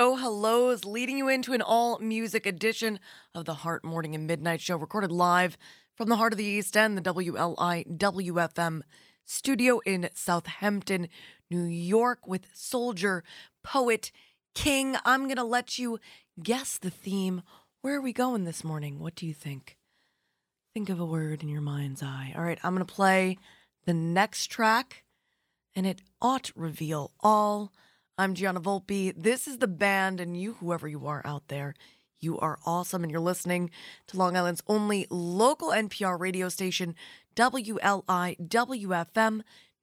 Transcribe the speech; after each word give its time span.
Oh 0.00 0.14
Hellos 0.14 0.84
leading 0.84 1.18
you 1.18 1.26
into 1.28 1.54
an 1.54 1.60
all 1.60 1.98
music 1.98 2.46
edition 2.46 3.00
of 3.34 3.46
the 3.46 3.54
Heart 3.54 3.84
Morning 3.84 4.14
and 4.14 4.28
Midnight 4.28 4.60
Show, 4.60 4.76
recorded 4.76 5.10
live 5.10 5.58
from 5.96 6.08
the 6.08 6.14
heart 6.14 6.32
of 6.32 6.36
the 6.36 6.44
East 6.44 6.76
End, 6.76 6.96
the 6.96 7.02
WLI 7.02 7.84
WFM 7.98 8.82
studio 9.24 9.80
in 9.84 10.08
Southampton, 10.14 11.08
New 11.50 11.64
York, 11.64 12.28
with 12.28 12.46
soldier, 12.52 13.24
poet, 13.64 14.12
king. 14.54 14.94
I'm 15.04 15.24
going 15.24 15.34
to 15.34 15.42
let 15.42 15.80
you 15.80 15.98
guess 16.40 16.78
the 16.78 16.90
theme. 16.90 17.42
Where 17.82 17.96
are 17.96 18.00
we 18.00 18.12
going 18.12 18.44
this 18.44 18.62
morning? 18.62 19.00
What 19.00 19.16
do 19.16 19.26
you 19.26 19.34
think? 19.34 19.78
Think 20.74 20.90
of 20.90 21.00
a 21.00 21.04
word 21.04 21.42
in 21.42 21.48
your 21.48 21.60
mind's 21.60 22.04
eye. 22.04 22.32
All 22.36 22.44
right, 22.44 22.60
I'm 22.62 22.72
going 22.72 22.86
to 22.86 22.94
play 22.94 23.36
the 23.84 23.94
next 23.94 24.46
track, 24.46 25.02
and 25.74 25.84
it 25.84 26.02
ought 26.22 26.52
reveal 26.54 27.10
all. 27.18 27.72
I'm 28.20 28.34
Gianna 28.34 28.60
Volpe. 28.60 29.12
This 29.16 29.46
is 29.46 29.58
the 29.58 29.68
band, 29.68 30.20
and 30.20 30.36
you, 30.36 30.54
whoever 30.54 30.88
you 30.88 31.06
are 31.06 31.22
out 31.24 31.46
there, 31.46 31.76
you 32.18 32.36
are 32.40 32.58
awesome. 32.66 33.04
And 33.04 33.12
you're 33.12 33.20
listening 33.20 33.70
to 34.08 34.16
Long 34.16 34.36
Island's 34.36 34.60
only 34.66 35.06
local 35.08 35.68
NPR 35.68 36.18
radio 36.18 36.48
station, 36.48 36.96
WLIWFM. 37.36 38.32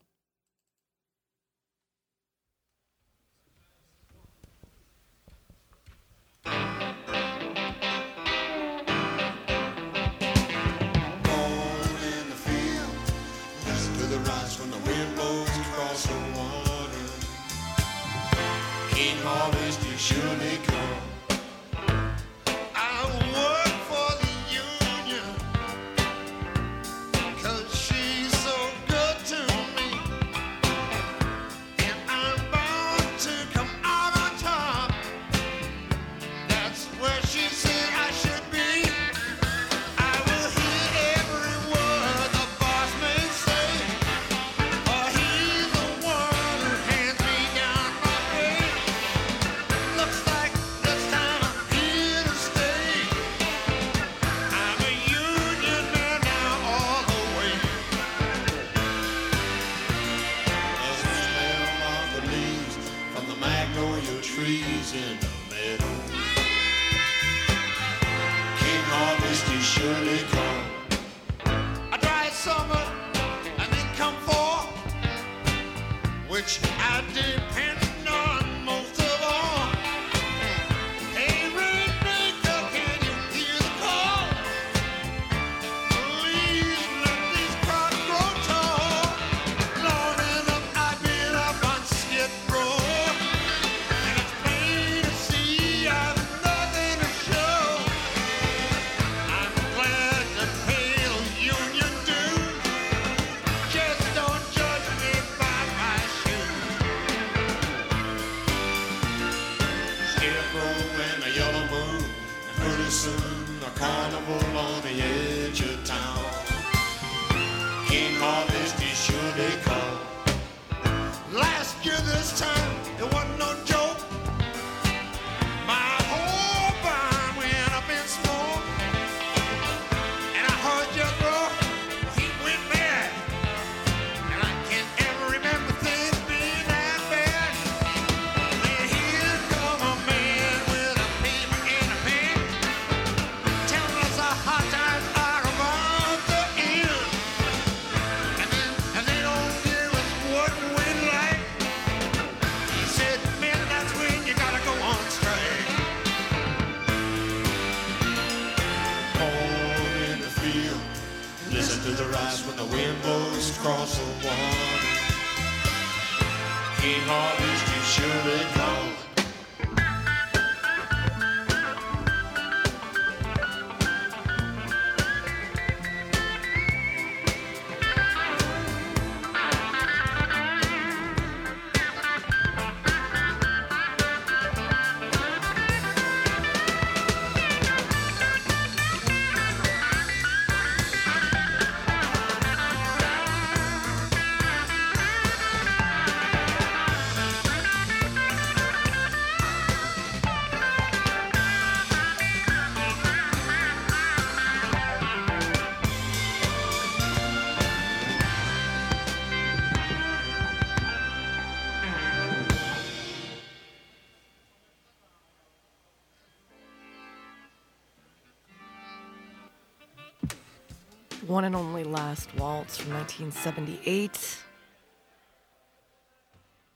one 221.38 221.44
and 221.44 221.56
only 221.56 221.84
Last 221.84 222.34
Waltz 222.36 222.78
from 222.78 222.94
1978. 222.94 224.40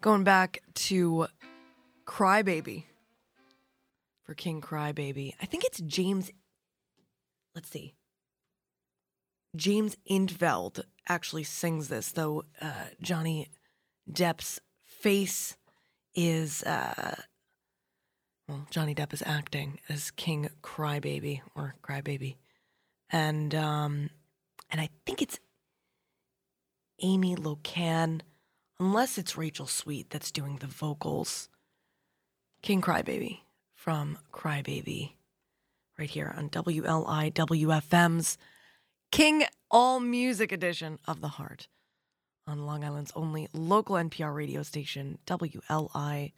Going 0.01 0.23
back 0.23 0.61
to 0.75 1.25
Crybaby 2.05 2.83
for 4.23 4.35
King 4.35 4.61
Crybaby. 4.61 5.33
I 5.41 5.47
think 5.47 5.63
it's 5.63 5.81
James, 5.81 6.29
let's 7.55 7.71
see. 7.71 7.95
James 9.55 9.97
Intveld 10.07 10.83
actually 11.09 11.43
sings 11.43 11.87
this, 11.87 12.11
though 12.11 12.45
uh, 12.61 12.89
Johnny 13.01 13.49
Depp's 14.07 14.59
face 14.85 15.57
is, 16.13 16.61
uh, 16.61 17.15
well, 18.47 18.67
Johnny 18.69 18.93
Depp 18.93 19.11
is 19.11 19.23
acting 19.25 19.79
as 19.89 20.11
King 20.11 20.51
Crybaby 20.61 21.41
or 21.55 21.73
Crybaby. 21.81 22.35
And 23.09 23.55
um, 23.55 24.11
and 24.71 24.81
I 24.81 24.89
think 25.05 25.21
it's 25.21 25.39
Amy 27.01 27.35
Locane, 27.35 28.21
unless 28.79 29.17
it's 29.17 29.37
Rachel 29.37 29.67
Sweet 29.67 30.09
that's 30.09 30.31
doing 30.31 30.57
the 30.57 30.67
vocals. 30.67 31.49
King 32.61 32.81
Crybaby 32.81 33.39
from 33.73 34.17
Crybaby, 34.31 35.13
right 35.97 36.09
here 36.09 36.33
on 36.37 36.49
WLIWFM's 36.49 38.37
King 39.11 39.43
All 39.69 39.99
Music 39.99 40.51
Edition 40.51 40.99
of 41.07 41.21
the 41.21 41.27
Heart 41.27 41.67
on 42.47 42.65
Long 42.65 42.83
Island's 42.83 43.11
only 43.15 43.47
local 43.53 43.95
NPR 43.95 44.33
radio 44.33 44.63
station, 44.63 45.17
WLIWFM. 45.25 46.31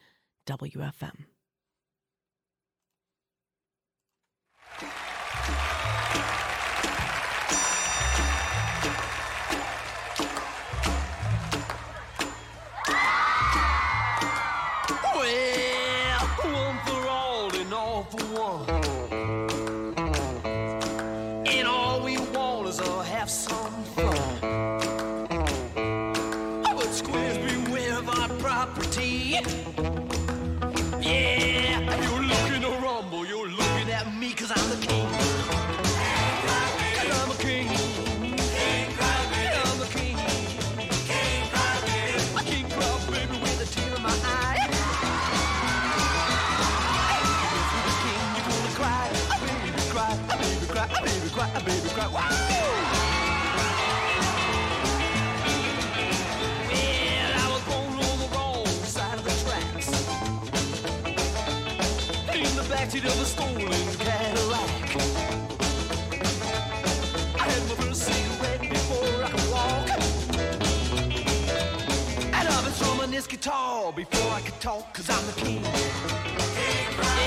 of 63.05 63.21
a 63.21 63.25
stolen 63.25 63.57
Cadillac. 63.97 64.95
I 67.35 67.45
had 67.49 67.63
my 67.67 67.75
first 67.75 68.03
cigarette 68.03 68.61
before 68.61 69.23
I 69.23 69.29
could 69.29 69.51
walk. 69.51 69.89
And 72.33 72.47
I've 72.47 72.63
been 72.63 72.73
strumming 72.73 73.11
this 73.11 73.27
guitar 73.27 73.91
before 73.91 74.31
I 74.31 74.41
could 74.41 74.59
talk, 74.61 74.93
cause 74.93 75.09
I'm 75.09 75.25
the 75.25 75.33
king. 75.33 75.63
King 75.63 77.22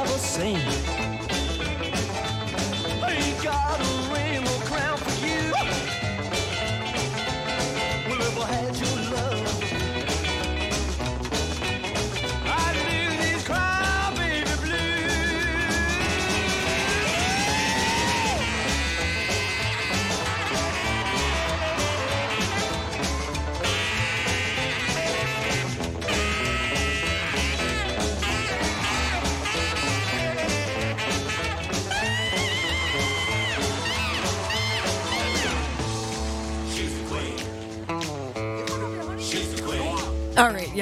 é 0.00 0.04
você. 0.04 0.89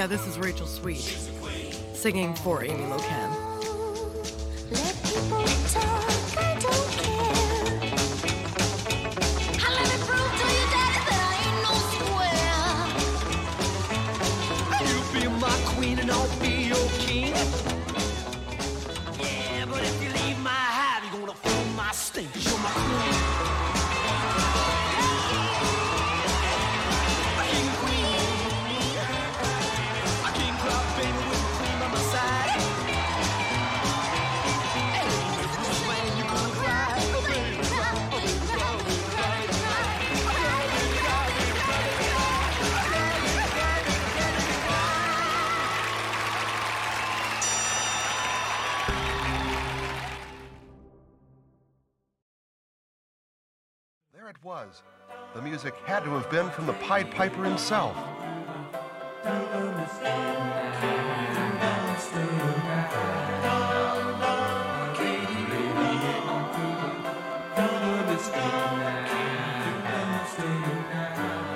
This 0.09 0.27
is 0.27 0.39
Rachel 0.39 0.67
Sweet 0.67 1.29
singing 1.93 2.35
for 2.37 2.65
Amy 2.65 2.85
Locane. 2.85 3.28
From 56.59 56.67
the 56.67 56.73
Pied 56.73 57.09
Piper 57.13 57.45
himself. 57.45 57.95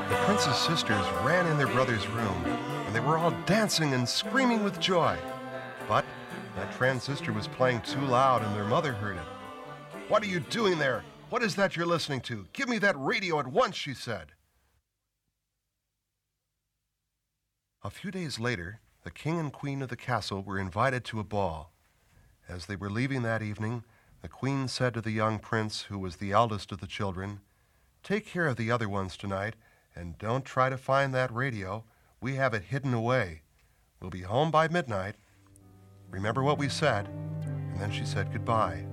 The 0.09 0.14
prince's 0.25 0.56
sisters 0.56 1.04
ran 1.25 1.49
in 1.49 1.59
their 1.59 1.66
brother's 1.66 2.06
room, 2.06 2.44
and 2.87 2.94
they 2.94 3.00
were 3.00 3.18
all 3.18 3.32
dancing 3.44 3.94
and 3.94 4.09
screaming 4.09 4.62
with 4.62 4.78
joy. 4.78 5.18
But 5.88 6.04
that 6.54 6.73
transistor 6.76 7.32
was 7.32 7.49
playing 7.49 7.80
too 7.80 8.02
loud, 8.02 8.44
and 8.44 8.54
their 8.54 8.66
mother 8.66 8.92
heard 8.92 9.16
it. 9.16 9.26
What 10.06 10.23
are 10.23 10.26
you 10.26 10.38
doing 10.38 10.78
there? 10.78 11.02
What 11.28 11.42
is 11.42 11.56
that 11.56 11.75
you're 11.75 11.87
listening 11.87 12.21
to? 12.21 12.47
Give 12.52 12.68
me 12.68 12.78
that 12.78 12.94
radio 12.97 13.40
at 13.40 13.49
once, 13.49 13.75
she 13.75 13.94
said. 13.94 14.28
A 17.85 17.91
few 17.91 18.12
days 18.12 18.39
later, 18.39 18.79
the 19.03 19.11
king 19.11 19.41
and 19.41 19.53
queen 19.53 19.83
of 19.83 19.89
the 19.89 19.97
castle 19.97 20.41
were 20.43 20.59
invited 20.59 21.05
to 21.07 21.19
a 21.19 21.25
ball. 21.25 21.73
As 22.49 22.67
they 22.67 22.77
were 22.77 22.91
leaving 22.91 23.23
that 23.23 23.43
evening, 23.43 23.83
the 24.21 24.29
queen 24.29 24.69
said 24.69 24.95
to 24.95 25.01
the 25.01 25.11
young 25.11 25.41
prince, 25.41 25.83
who 25.83 25.99
was 25.99 26.17
the 26.17 26.31
eldest 26.31 26.71
of 26.71 26.79
the 26.79 26.87
children, 26.87 27.41
Take 28.05 28.25
care 28.27 28.47
of 28.47 28.57
the 28.57 28.71
other 28.71 28.89
ones 28.89 29.17
tonight, 29.17 29.55
and 29.97 30.19
don't 30.19 30.45
try 30.45 30.71
to 30.71 30.77
find 30.77 31.12
that 31.15 31.35
radio. 31.35 31.85
We 32.21 32.37
have 32.37 32.55
it 32.55 32.65
hidden 32.65 32.95
away. 32.95 33.43
We'll 34.01 34.11
be 34.11 34.23
home 34.23 34.53
by 34.53 34.69
midnight. 34.69 35.17
Remember 36.11 36.43
what 36.43 36.59
we 36.59 36.69
said? 36.69 37.09
And 37.43 37.81
then 37.81 37.91
she 37.91 38.05
said 38.05 38.33
goodbye. 38.33 38.87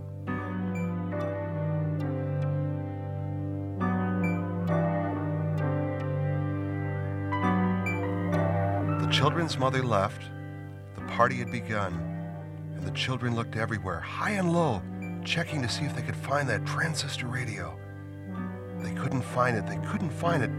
Children's 9.10 9.58
mother 9.58 9.84
left. 9.84 10.22
The 10.96 11.02
party 11.02 11.36
had 11.36 11.52
begun, 11.52 11.94
and 12.76 12.86
the 12.86 12.92
children 12.92 13.36
looked 13.36 13.56
everywhere, 13.56 14.00
high 14.00 14.32
and 14.32 14.54
low, 14.54 14.82
checking 15.26 15.62
to 15.64 15.70
see 15.70 15.84
if 15.86 15.96
they 15.96 16.02
could 16.02 16.16
find 16.16 16.48
that 16.50 16.66
transistor 16.66 17.28
radio. 17.28 17.78
They 18.80 18.94
couldn't 18.94 19.24
find 19.24 19.58
it. 19.58 19.66
They 19.66 19.80
couldn't 19.88 20.12
find 20.12 20.44
it. 20.44 20.52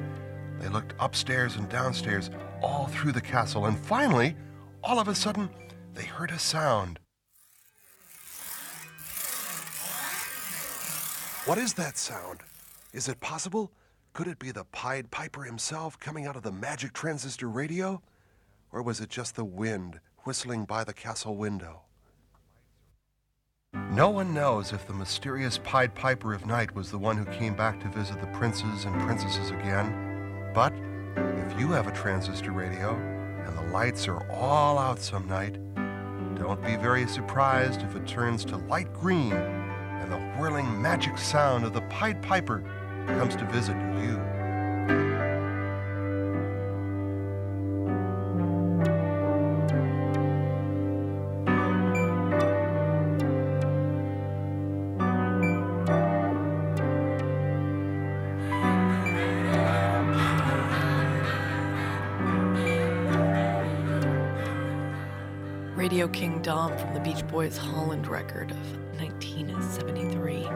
They 0.61 0.69
looked 0.69 0.95
upstairs 0.99 1.57
and 1.57 1.69
downstairs, 1.69 2.31
all 2.61 2.89
through 2.89 3.13
the 3.13 3.21
castle, 3.21 3.67
and 3.67 3.79
finally, 3.79 4.37
all 4.83 4.99
of 4.99 5.09
a 5.09 5.15
sudden, 5.15 5.49
they 5.95 6.05
heard 6.05 6.31
a 6.31 6.39
sound. 6.39 6.99
What 11.47 11.57
is 11.57 11.75
that 11.75 11.97
sound? 11.97 12.41
Is 12.93 13.09
it 13.09 13.21
possible? 13.21 13.73
Could 14.13 14.27
it 14.27 14.39
be 14.39 14.51
the 14.51 14.65
Pied 14.65 15.11
Piper 15.11 15.45
himself 15.45 15.99
coming 15.99 16.27
out 16.27 16.37
of 16.37 16.43
the 16.43 16.53
magic 16.53 16.93
transistor 16.93 17.49
radio? 17.49 18.03
Or 18.73 18.83
was 18.83 19.01
it 19.01 19.09
just 19.09 19.37
the 19.37 19.45
wind 19.45 20.01
whistling 20.25 20.65
by 20.65 20.85
the 20.85 20.93
castle 20.93 21.37
window? 21.37 21.83
No 23.93 24.09
one 24.11 24.35
knows 24.35 24.73
if 24.73 24.87
the 24.87 24.93
mysterious 24.93 25.59
Pied 25.59 25.95
Piper 25.95 26.35
of 26.35 26.47
Night 26.47 26.75
was 26.75 26.91
the 26.91 26.99
one 26.99 27.17
who 27.17 27.25
came 27.27 27.55
back 27.55 27.81
to 27.81 27.89
visit 27.89 28.21
the 28.21 28.27
princes 28.29 28.85
and 28.85 29.01
princesses 29.03 29.51
again. 29.51 30.53
But 30.55 30.73
if 31.17 31.59
you 31.59 31.69
have 31.73 31.87
a 31.87 31.93
transistor 31.93 32.53
radio 32.53 32.95
and 33.47 33.57
the 33.57 33.73
lights 33.73 34.07
are 34.09 34.29
all 34.31 34.79
out 34.79 35.01
some 35.01 35.27
night, 35.27 35.59
don't 36.37 36.63
be 36.65 36.77
very 36.77 37.07
surprised 37.07 37.83
if 37.83 37.95
it 37.97 38.07
turns 38.07 38.45
to 38.47 38.57
light 38.57 38.93
green 38.93 39.33
and 39.33 40.11
the 40.11 40.19
whirling 40.41 40.81
magic 40.81 41.19
sound 41.19 41.65
of 41.65 41.73
the 41.73 41.83
Pied 41.83 42.23
Piper 42.23 42.63
comes 43.07 43.37
to 43.37 43.45
visit 43.47 43.77
you. 44.01 44.30
Boys 67.31 67.57
Holland 67.57 68.09
record 68.09 68.51
of 68.51 68.57
1973. 68.99 70.49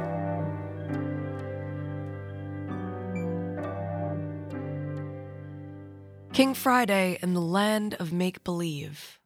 King 6.33 6.52
Friday 6.52 7.16
and 7.23 7.37
the 7.37 7.40
Land 7.40 7.95
of 8.00 8.12
Make 8.12 8.43
Believe. 8.43 9.21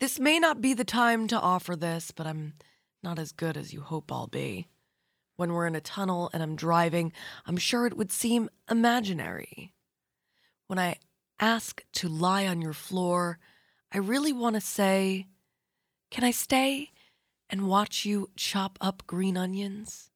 This 0.00 0.18
may 0.18 0.38
not 0.38 0.62
be 0.62 0.72
the 0.72 0.84
time 0.84 1.28
to 1.28 1.38
offer 1.38 1.76
this, 1.76 2.12
but 2.12 2.26
I'm 2.26 2.54
not 3.02 3.18
as 3.18 3.32
good 3.32 3.58
as 3.58 3.74
you 3.74 3.82
hope 3.82 4.10
I'll 4.10 4.26
be. 4.26 4.68
When 5.36 5.52
we're 5.52 5.66
in 5.66 5.76
a 5.76 5.82
tunnel 5.82 6.30
and 6.32 6.42
I'm 6.42 6.56
driving, 6.56 7.12
I'm 7.44 7.58
sure 7.58 7.86
it 7.86 7.98
would 7.98 8.10
seem 8.10 8.48
imaginary. 8.70 9.74
When 10.66 10.78
I 10.78 10.96
ask 11.38 11.84
to 11.92 12.08
lie 12.08 12.46
on 12.46 12.62
your 12.62 12.72
floor, 12.72 13.38
I 13.92 13.98
really 13.98 14.32
want 14.32 14.54
to 14.54 14.62
say, 14.62 15.26
Can 16.10 16.24
I 16.24 16.30
stay 16.30 16.90
and 17.50 17.68
watch 17.68 18.04
you 18.04 18.30
chop 18.36 18.78
up 18.80 19.06
green 19.06 19.36
onions? 19.36 20.10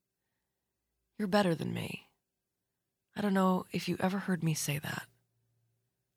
You're 1.19 1.29
better 1.29 1.55
than 1.55 1.75
me. 1.75 2.09
I 3.15 3.21
don't 3.21 3.35
know 3.35 3.67
if 3.73 3.89
you 3.89 3.97
ever 4.01 4.19
heard 4.19 4.43
me 4.43 4.55
say 4.55 4.79
that. 4.79 5.07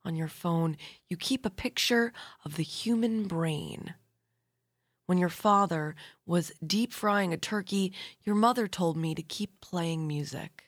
On 0.06 0.16
your 0.16 0.28
phone, 0.28 0.78
you 1.10 1.18
keep 1.18 1.46
a 1.46 1.50
picture 1.50 2.14
of 2.46 2.56
the 2.56 2.64
human 2.64 3.28
brain. 3.28 3.96
When 5.08 5.18
your 5.18 5.30
father 5.30 5.96
was 6.26 6.54
deep 6.66 6.94
frying 6.94 7.34
a 7.34 7.38
turkey, 7.38 7.92
your 8.24 8.36
mother 8.36 8.68
told 8.68 8.98
me 8.98 9.14
to 9.14 9.22
keep 9.22 9.60
playing 9.62 10.08
music. 10.08 10.66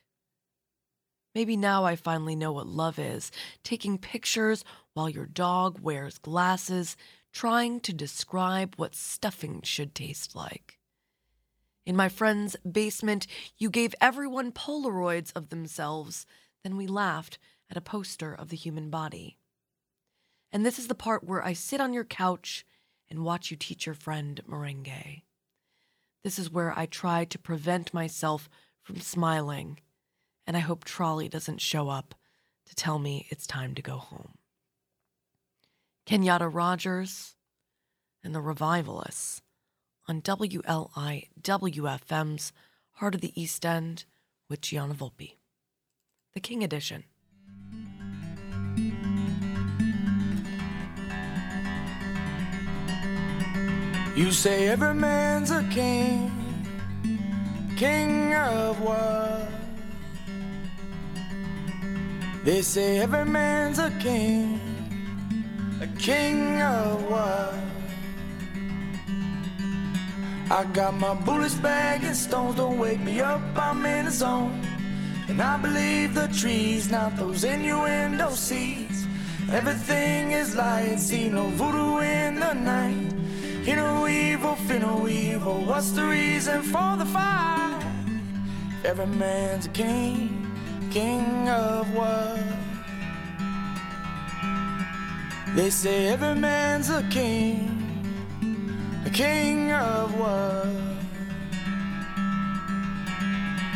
Maybe 1.34 1.56
now 1.56 1.86
I 1.86 1.96
finally 1.96 2.36
know 2.36 2.52
what 2.52 2.68
love 2.68 3.00
is 3.00 3.32
taking 3.64 3.98
pictures 3.98 4.66
while 4.94 5.10
your 5.10 5.28
dog 5.28 5.80
wears 5.80 6.18
glasses, 6.18 6.98
trying 7.32 7.80
to 7.82 7.94
describe 7.94 8.76
what 8.76 8.96
stuffing 8.96 9.62
should 9.64 9.94
taste 9.94 10.36
like. 10.36 10.80
In 11.86 11.96
my 11.96 12.10
friend's 12.10 12.56
basement, 12.70 13.28
you 13.58 13.70
gave 13.70 13.96
everyone 14.02 14.52
Polaroids 14.52 15.32
of 15.36 15.50
themselves, 15.50 16.26
then 16.64 16.76
we 16.76 16.88
laughed 16.88 17.38
at 17.70 17.78
a 17.78 17.82
poster 17.82 18.34
of 18.34 18.50
the 18.50 18.58
human 18.58 18.90
body. 18.90 19.38
And 20.52 20.66
this 20.66 20.80
is 20.80 20.88
the 20.88 20.96
part 20.96 21.24
where 21.24 21.46
I 21.46 21.54
sit 21.54 21.80
on 21.80 21.94
your 21.94 22.04
couch 22.04 22.66
and 23.10 23.24
watch 23.24 23.52
you 23.52 23.58
teach 23.58 23.86
your 23.86 23.96
friend 23.96 24.42
merengue. 24.50 25.24
This 26.24 26.40
is 26.40 26.52
where 26.52 26.78
I 26.78 26.86
try 26.86 27.26
to 27.26 27.40
prevent 27.40 27.94
myself 27.94 28.50
from 28.82 29.00
smiling, 29.00 29.80
and 30.46 30.58
I 30.58 30.62
hope 30.62 30.84
Trolley 30.84 31.30
doesn't 31.30 31.62
show 31.62 31.90
up 31.90 32.16
to 32.66 32.76
tell 32.76 33.00
me 33.00 33.28
it's 33.30 33.48
time 33.48 33.76
to 33.76 33.82
go 33.82 33.98
home. 33.98 34.37
Kenyatta 36.08 36.50
Rogers, 36.50 37.36
and 38.24 38.34
the 38.34 38.40
Revivalists 38.40 39.42
on 40.08 40.22
WLIWFM's 40.22 40.94
Heart 42.94 43.16
of 43.16 43.22
the 43.22 43.42
East 43.42 43.66
End 43.66 44.06
with 44.50 44.62
Gianna 44.62 44.94
Volpe. 44.94 45.34
The 46.34 46.40
King 46.40 46.64
Edition. 46.64 47.04
You 54.16 54.32
say 54.32 54.70
every 54.70 54.94
man's 54.94 55.52
a 55.52 55.64
king, 55.70 56.32
king 57.76 58.34
of 58.34 58.80
what? 58.80 59.50
They 62.46 62.62
say 62.62 63.00
every 63.00 63.26
man's 63.26 63.80
a 63.80 63.92
king 64.00 64.77
a 65.82 65.88
king 66.00 66.62
of 66.62 67.10
what? 67.10 67.54
I 70.50 70.64
got 70.74 70.94
my 70.94 71.14
bullets 71.14 71.56
back 71.56 72.04
and 72.04 72.16
stones 72.16 72.56
don't 72.56 72.80
wake 72.80 73.02
me 73.02 73.20
up, 73.20 73.42
I'm 73.56 73.86
in 73.86 74.06
the 74.06 74.12
zone. 74.12 74.62
And 75.28 75.42
I 75.42 75.58
believe 75.58 76.14
the 76.14 76.28
trees, 76.28 76.90
not 76.90 77.18
those 77.18 77.44
innuendo 77.44 78.30
seeds. 78.30 79.06
Everything 79.52 80.32
is 80.32 80.56
light, 80.56 81.00
see 81.00 81.30
no 81.30 81.48
voodoo 81.50 82.00
in 82.00 82.40
the 82.40 82.54
night. 82.54 83.14
Hear 83.64 83.76
no 83.76 84.08
evil, 84.08 84.56
fear 84.56 84.80
no 84.80 85.02
oh, 85.02 85.08
evil. 85.08 85.66
What's 85.66 85.92
the 85.92 86.06
reason 86.06 86.64
for 86.64 86.96
the 86.98 87.06
fight? 87.06 87.84
Every 88.86 89.08
man's 89.08 89.66
a 89.66 89.70
king, 89.70 90.48
king 90.92 91.50
of 91.50 91.94
what? 91.94 92.57
They 95.58 95.72
say 95.72 96.10
every 96.10 96.36
man's 96.36 96.92
a 96.92 97.02
king, 97.10 97.82
a 99.08 99.10
king 99.10 99.72
of 99.72 100.14
what? 100.14 100.68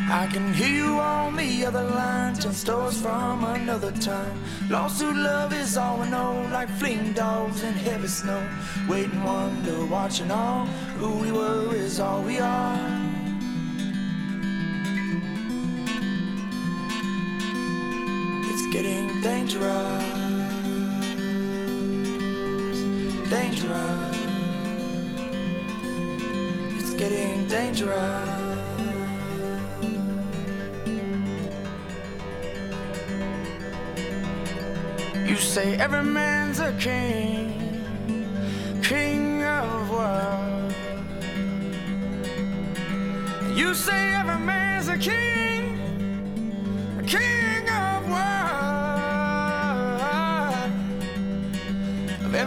I 0.08 0.28
can 0.32 0.54
hear 0.54 0.70
you 0.70 1.00
on 1.00 1.36
the 1.36 1.66
other 1.66 1.84
line, 1.84 2.36
ten 2.36 2.54
stories 2.54 3.02
from 3.02 3.44
another 3.44 3.92
time. 3.94 4.44
Lawsuit 4.70 5.16
love 5.16 5.54
is 5.54 5.76
all 5.76 5.98
we 5.98 6.08
know, 6.08 6.48
like 6.54 6.70
fleeing 6.70 7.14
dogs 7.14 7.64
in 7.64 7.74
heavy 7.74 8.08
snow. 8.08 8.48
Waiting, 8.88 9.24
wonder, 9.24 9.84
watching 9.88 10.30
all. 10.30 10.68
Who 11.00 11.10
we 11.18 11.32
were 11.32 11.74
is 11.74 12.00
all 12.00 12.22
we 12.22 12.38
are. 12.38 12.78
It's 18.52 18.68
getting 18.72 19.20
dangerous, 19.22 20.21
dangerous. 23.32 24.18
It's 26.78 26.94
getting 26.96 27.48
dangerous. 27.48 28.30
You 35.30 35.38
say 35.38 35.78
every 35.78 36.04
man's 36.04 36.60
a 36.60 36.74
king, 36.74 37.86
king 38.84 39.44
of 39.44 39.90
what? 39.90 40.76
You 43.56 43.74
say 43.74 44.14
every 44.14 44.40
man's 44.40 44.90
a 44.90 44.98
king, 44.98 45.80
a 47.00 47.04
king 47.04 47.41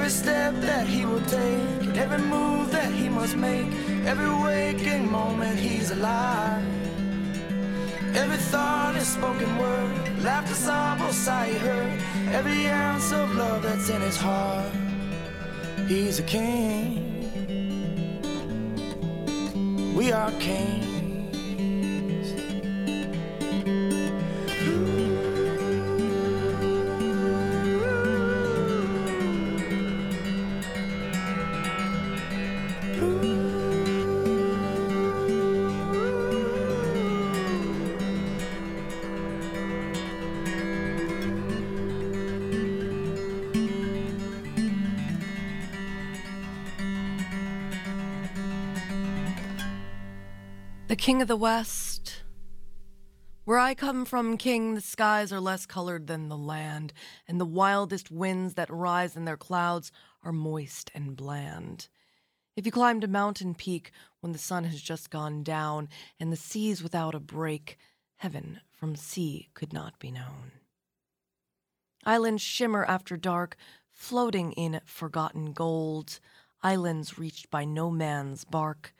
every 0.04 0.16
step 0.18 0.54
that 0.56 0.86
he 0.86 1.06
will 1.06 1.22
take, 1.22 1.96
every 1.96 2.18
move 2.18 2.70
that 2.70 2.92
he 2.92 3.08
must 3.08 3.36
make, 3.36 3.68
every 4.04 4.28
waking 4.44 5.10
moment 5.10 5.58
he's 5.58 5.92
alive. 5.92 6.62
Every 8.14 8.36
thought 8.36 8.96
is 8.96 9.08
spoken 9.08 9.56
word, 9.56 10.22
laughter, 10.22 10.52
sorrow, 10.52 11.10
sigh 11.10 11.46
he 11.46 11.58
heard. 11.58 11.98
Every 12.34 12.66
ounce 12.66 13.12
of 13.12 13.34
love 13.34 13.62
that's 13.62 13.88
in 13.88 14.02
his 14.02 14.18
heart, 14.18 14.70
he's 15.88 16.18
a 16.18 16.22
king. 16.24 17.00
We 19.96 20.12
are 20.12 20.30
kings. 20.32 20.83
King 51.04 51.20
of 51.20 51.28
the 51.28 51.36
West. 51.36 52.22
Where 53.44 53.58
I 53.58 53.74
come 53.74 54.06
from, 54.06 54.38
King, 54.38 54.74
the 54.74 54.80
skies 54.80 55.34
are 55.34 55.38
less 55.38 55.66
colored 55.66 56.06
than 56.06 56.30
the 56.30 56.36
land, 56.38 56.94
and 57.28 57.38
the 57.38 57.44
wildest 57.44 58.10
winds 58.10 58.54
that 58.54 58.70
rise 58.70 59.14
in 59.14 59.26
their 59.26 59.36
clouds 59.36 59.92
are 60.22 60.32
moist 60.32 60.90
and 60.94 61.14
bland. 61.14 61.88
If 62.56 62.64
you 62.64 62.72
climbed 62.72 63.04
a 63.04 63.06
mountain 63.06 63.54
peak 63.54 63.90
when 64.20 64.32
the 64.32 64.38
sun 64.38 64.64
has 64.64 64.80
just 64.80 65.10
gone 65.10 65.42
down, 65.42 65.90
and 66.18 66.32
the 66.32 66.38
seas 66.38 66.82
without 66.82 67.14
a 67.14 67.20
break, 67.20 67.76
heaven 68.16 68.60
from 68.72 68.96
sea 68.96 69.50
could 69.52 69.74
not 69.74 69.98
be 69.98 70.10
known. 70.10 70.52
Islands 72.06 72.40
shimmer 72.40 72.82
after 72.86 73.18
dark, 73.18 73.58
floating 73.92 74.52
in 74.52 74.80
forgotten 74.86 75.52
gold. 75.52 76.18
Islands 76.62 77.18
reached 77.18 77.50
by 77.50 77.66
no 77.66 77.90
man's 77.90 78.46
bark. 78.46 78.94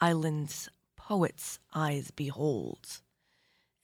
Islands 0.00 0.70
poets' 1.10 1.58
eyes 1.74 2.12
behold. 2.12 3.00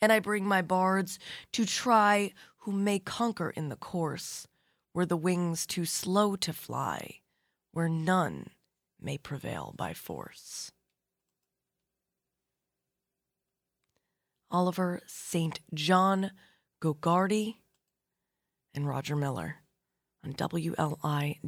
And 0.01 0.13
I 0.13 0.21
bring 0.21 0.47
my 0.47 0.63
bards 0.63 1.19
to 1.55 1.67
try 1.67 2.31
who 2.59 2.71
may 2.71 3.01
conquer 3.01 3.51
in 3.51 3.69
the 3.69 3.75
course, 3.75 4.47
where 4.93 5.07
the 5.07 5.17
wings 5.17 5.67
too 5.67 5.87
slow 5.87 6.37
to 6.37 6.53
fly, 6.53 7.23
where 7.73 7.89
none 7.89 8.51
may 9.01 9.19
prevail 9.19 9.75
by 9.77 9.93
force. 9.93 10.71
Oliver 14.49 15.01
St. 15.09 15.59
John 15.75 16.31
Gogarty 16.81 17.57
and 18.73 18.87
Roger 18.87 19.17
Miller 19.17 19.57
on 20.23 20.33
WLI 20.35 21.39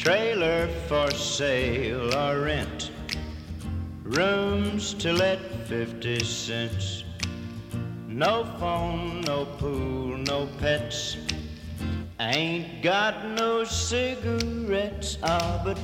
Trailer 0.00 0.66
for 0.88 1.10
sale 1.10 2.14
or 2.16 2.40
rent. 2.40 2.90
Rooms 4.02 4.94
to 4.94 5.12
let 5.12 5.38
50 5.66 6.24
cents. 6.24 7.04
No 8.08 8.44
phone, 8.58 9.20
no 9.26 9.44
pool, 9.44 10.16
no 10.16 10.48
pets. 10.58 11.18
Ain't 12.18 12.82
got 12.82 13.28
no 13.28 13.64
cigarettes. 13.64 15.18
Ah, 15.22 15.60
but 15.62 15.78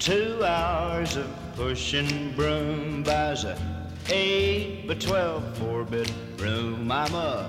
two 0.00 0.42
hours 0.44 1.14
of 1.14 1.30
pushing 1.54 2.34
broom 2.34 3.04
buys 3.04 3.44
a 3.44 3.56
eight 4.08 4.88
by 4.88 4.94
twelve 4.94 5.56
four 5.58 5.84
bedroom. 5.84 6.90
I'm 6.90 7.14
a 7.14 7.48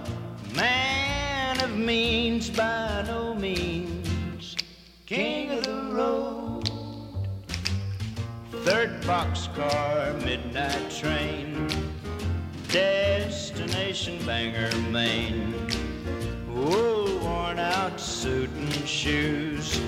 man 0.54 1.60
of 1.60 1.76
means 1.76 2.52
by 2.52 3.04
no 3.08 3.34
means 3.34 4.02
king 5.13 5.52
of 5.52 5.63
the 5.63 5.80
road. 5.91 6.71
Third 8.65 8.99
boxcar, 9.04 10.19
midnight 10.26 10.89
train, 10.89 11.69
destination 12.69 14.17
Bangor, 14.26 14.76
Maine. 14.89 15.54
Wool 16.49 17.19
worn 17.19 17.60
out 17.60 17.99
suit 17.99 18.49
and 18.49 18.73
shoes. 18.88 19.80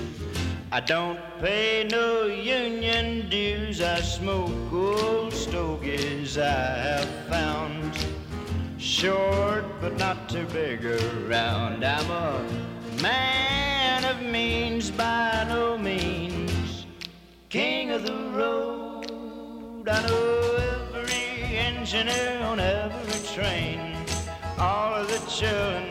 I 0.70 0.78
don't 0.78 1.18
pay 1.40 1.88
no 1.90 2.26
union 2.26 3.28
dues. 3.28 3.82
I 3.82 4.02
smoke 4.02 4.72
old 4.72 5.32
stogies 5.32 6.38
I 6.38 6.68
have 6.88 7.10
found. 7.28 7.98
Short 8.78 9.64
but 9.80 9.96
not 9.96 10.28
too 10.28 10.46
big 10.52 10.86
around. 10.86 11.84
I'm 11.84 12.10
a 12.12 12.75
Man 13.02 14.04
of 14.04 14.22
means 14.22 14.90
by 14.90 15.44
no 15.48 15.76
means, 15.76 16.86
king 17.50 17.90
of 17.90 18.06
the 18.06 18.14
road. 18.32 19.86
I 19.86 20.06
know 20.06 20.94
every 20.94 21.56
engineer 21.56 22.40
on 22.42 22.58
every 22.58 23.20
train, 23.34 23.96
all 24.58 24.94
of 24.94 25.08
the 25.08 25.18
children 25.30 25.84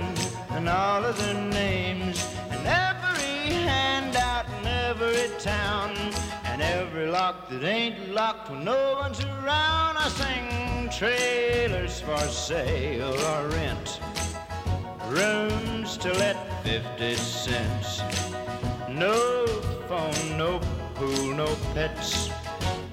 and 0.51 0.67
all 0.67 1.05
of 1.05 1.15
their 1.19 1.35
names, 1.51 2.27
and 2.49 2.65
every 2.65 3.53
handout 3.53 4.47
in 4.59 4.67
every 4.67 5.29
town, 5.37 5.95
and 6.45 6.61
every 6.61 7.05
lock 7.07 7.49
that 7.49 7.63
ain't 7.63 8.09
locked 8.09 8.49
when 8.49 8.63
no 8.63 8.97
one's 8.99 9.23
around. 9.23 9.97
I 9.97 10.07
sing 10.09 10.89
trailers 10.89 12.01
for 12.01 12.17
sale 12.29 13.13
or 13.13 13.49
rent 13.49 13.99
rooms 15.09 15.97
to 15.97 16.11
let 16.13 16.63
50 16.63 17.15
cents. 17.15 18.01
No 18.89 19.45
phone, 19.87 20.37
no 20.37 20.59
pool, 20.95 21.33
no 21.33 21.55
pets. 21.73 22.29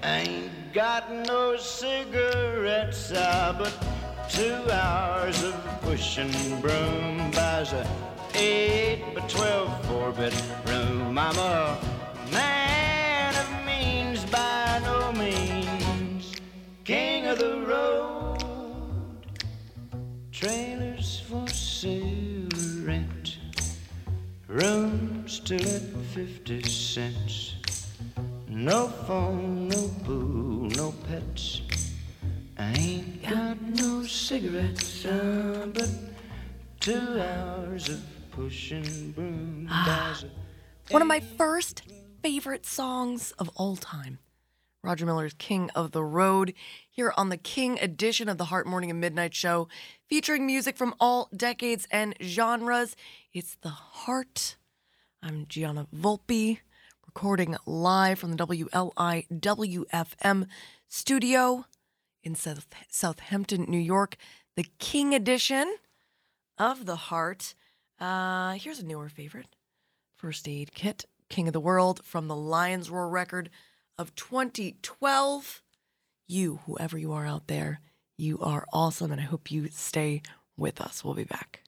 Ain't 0.03 0.73
got 0.73 1.11
no 1.13 1.57
cigarettes, 1.57 3.13
ah, 3.15 3.55
but 3.59 3.73
two 4.29 4.59
hours 4.71 5.43
of 5.45 5.55
pushing 5.83 6.33
broom 6.61 7.31
buys 7.31 7.73
a 7.73 7.87
eight 8.35 9.15
by 9.15 9.21
twelve 9.29 9.71
four 9.87 10.11
bedroom. 10.13 11.19
I'm 11.19 11.37
a 11.39 11.79
man 12.31 13.35
of 13.35 13.67
means 13.67 14.25
by 14.25 14.81
no 14.83 15.13
means, 15.13 16.33
king 16.85 17.27
of 17.27 17.39
the 17.39 17.59
road, 17.67 18.45
trailer. 20.33 20.92
Rooms 24.53 25.33
still 25.33 25.67
at 25.67 25.81
50 26.13 26.63
cents. 26.65 27.55
No 28.47 28.89
phone, 28.89 29.69
no 29.69 29.89
boo, 30.05 30.69
no 30.77 30.93
pets. 31.09 31.63
I 32.59 32.75
ain't 32.75 33.23
got 33.23 33.59
no 33.63 34.03
cigarettes, 34.03 35.07
uh, 35.07 35.69
but 35.73 35.89
two 36.81 37.19
hours 37.19 37.89
of 37.89 38.03
pushing 38.31 39.13
broom. 39.13 39.69
Ah. 39.71 40.21
One 40.91 41.01
of 41.01 41.09
my 41.09 41.21
first 41.21 41.81
favorite 42.23 42.67
songs 42.67 43.33
of 43.39 43.49
all 43.57 43.77
time. 43.77 44.19
Roger 44.85 45.07
Miller's 45.07 45.35
King 45.35 45.71
of 45.77 45.93
the 45.93 46.03
Road 46.03 46.55
here 46.91 47.15
on 47.17 47.29
the 47.29 47.37
King 47.37 47.79
edition 47.81 48.29
of 48.29 48.37
the 48.37 48.47
Heart 48.47 48.67
Morning 48.67 48.91
and 48.91 49.01
Midnight 49.01 49.33
Show, 49.33 49.69
featuring 50.09 50.45
music 50.45 50.77
from 50.77 50.93
all 50.99 51.29
decades 51.37 51.87
and 51.93 52.17
genres. 52.21 52.97
It's 53.33 53.55
the 53.63 53.69
Heart. 53.69 54.57
I'm 55.23 55.47
Gianna 55.47 55.87
Volpe, 55.95 56.59
recording 57.07 57.57
live 57.65 58.19
from 58.19 58.33
the 58.33 58.45
WLIWFM 58.45 60.49
studio 60.89 61.65
in 62.25 62.35
South- 62.35 62.67
Southampton, 62.89 63.67
New 63.69 63.79
York. 63.79 64.17
The 64.57 64.67
King 64.81 65.15
edition 65.15 65.77
of 66.59 66.87
the 66.87 66.97
Heart. 66.97 67.55
Uh, 68.01 68.55
here's 68.55 68.81
a 68.81 68.85
newer 68.85 69.09
favorite 69.09 69.55
First 70.17 70.49
Aid 70.49 70.75
Kit, 70.75 71.05
King 71.29 71.47
of 71.47 71.53
the 71.53 71.61
World 71.61 72.01
from 72.05 72.27
the 72.27 72.35
Lions 72.35 72.91
Roar 72.91 73.09
record 73.09 73.49
of 74.03 74.15
2012. 74.17 75.63
You, 76.29 76.61
whoever 76.67 76.99
you 76.99 77.13
are 77.13 77.25
out 77.25 77.47
there, 77.47 77.81
you 78.19 78.39
are 78.41 78.67
awesome. 78.73 79.13
And 79.13 79.21
I 79.21 79.25
hope 79.25 79.51
you 79.51 79.69
stay 79.71 80.23
with 80.57 80.81
us. 80.81 81.03
We'll 81.03 81.15
be 81.15 81.25
back. 81.25 81.62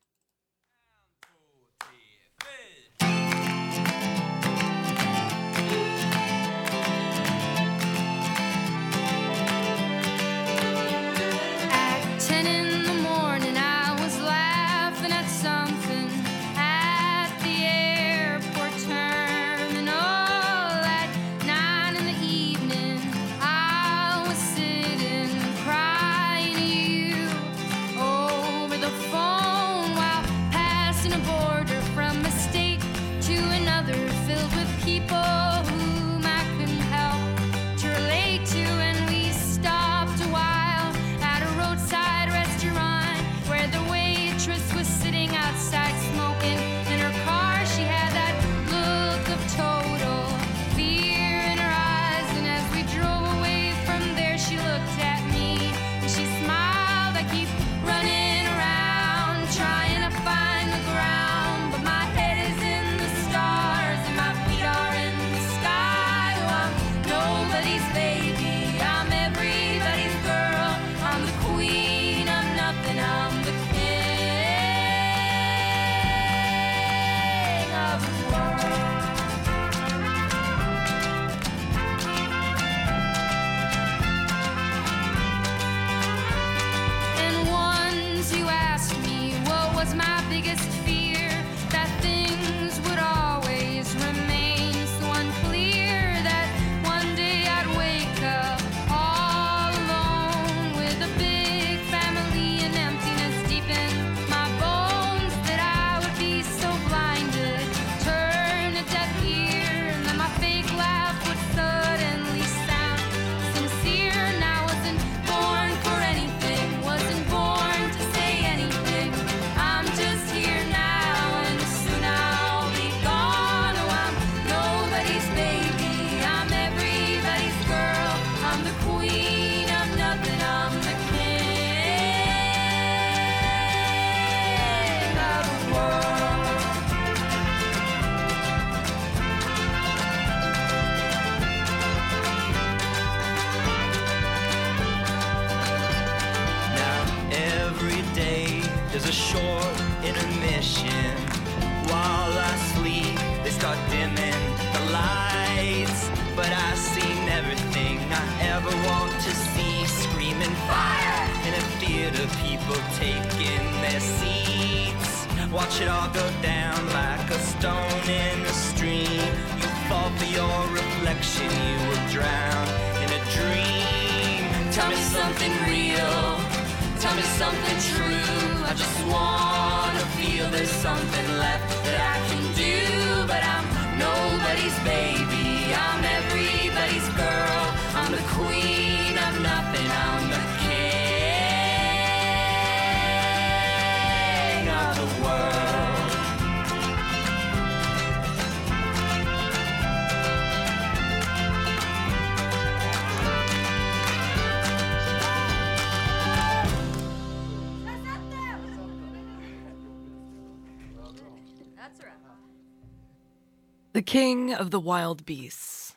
Of 214.65 214.71
the 214.71 214.81
wild 214.81 215.27
beasts, 215.27 215.95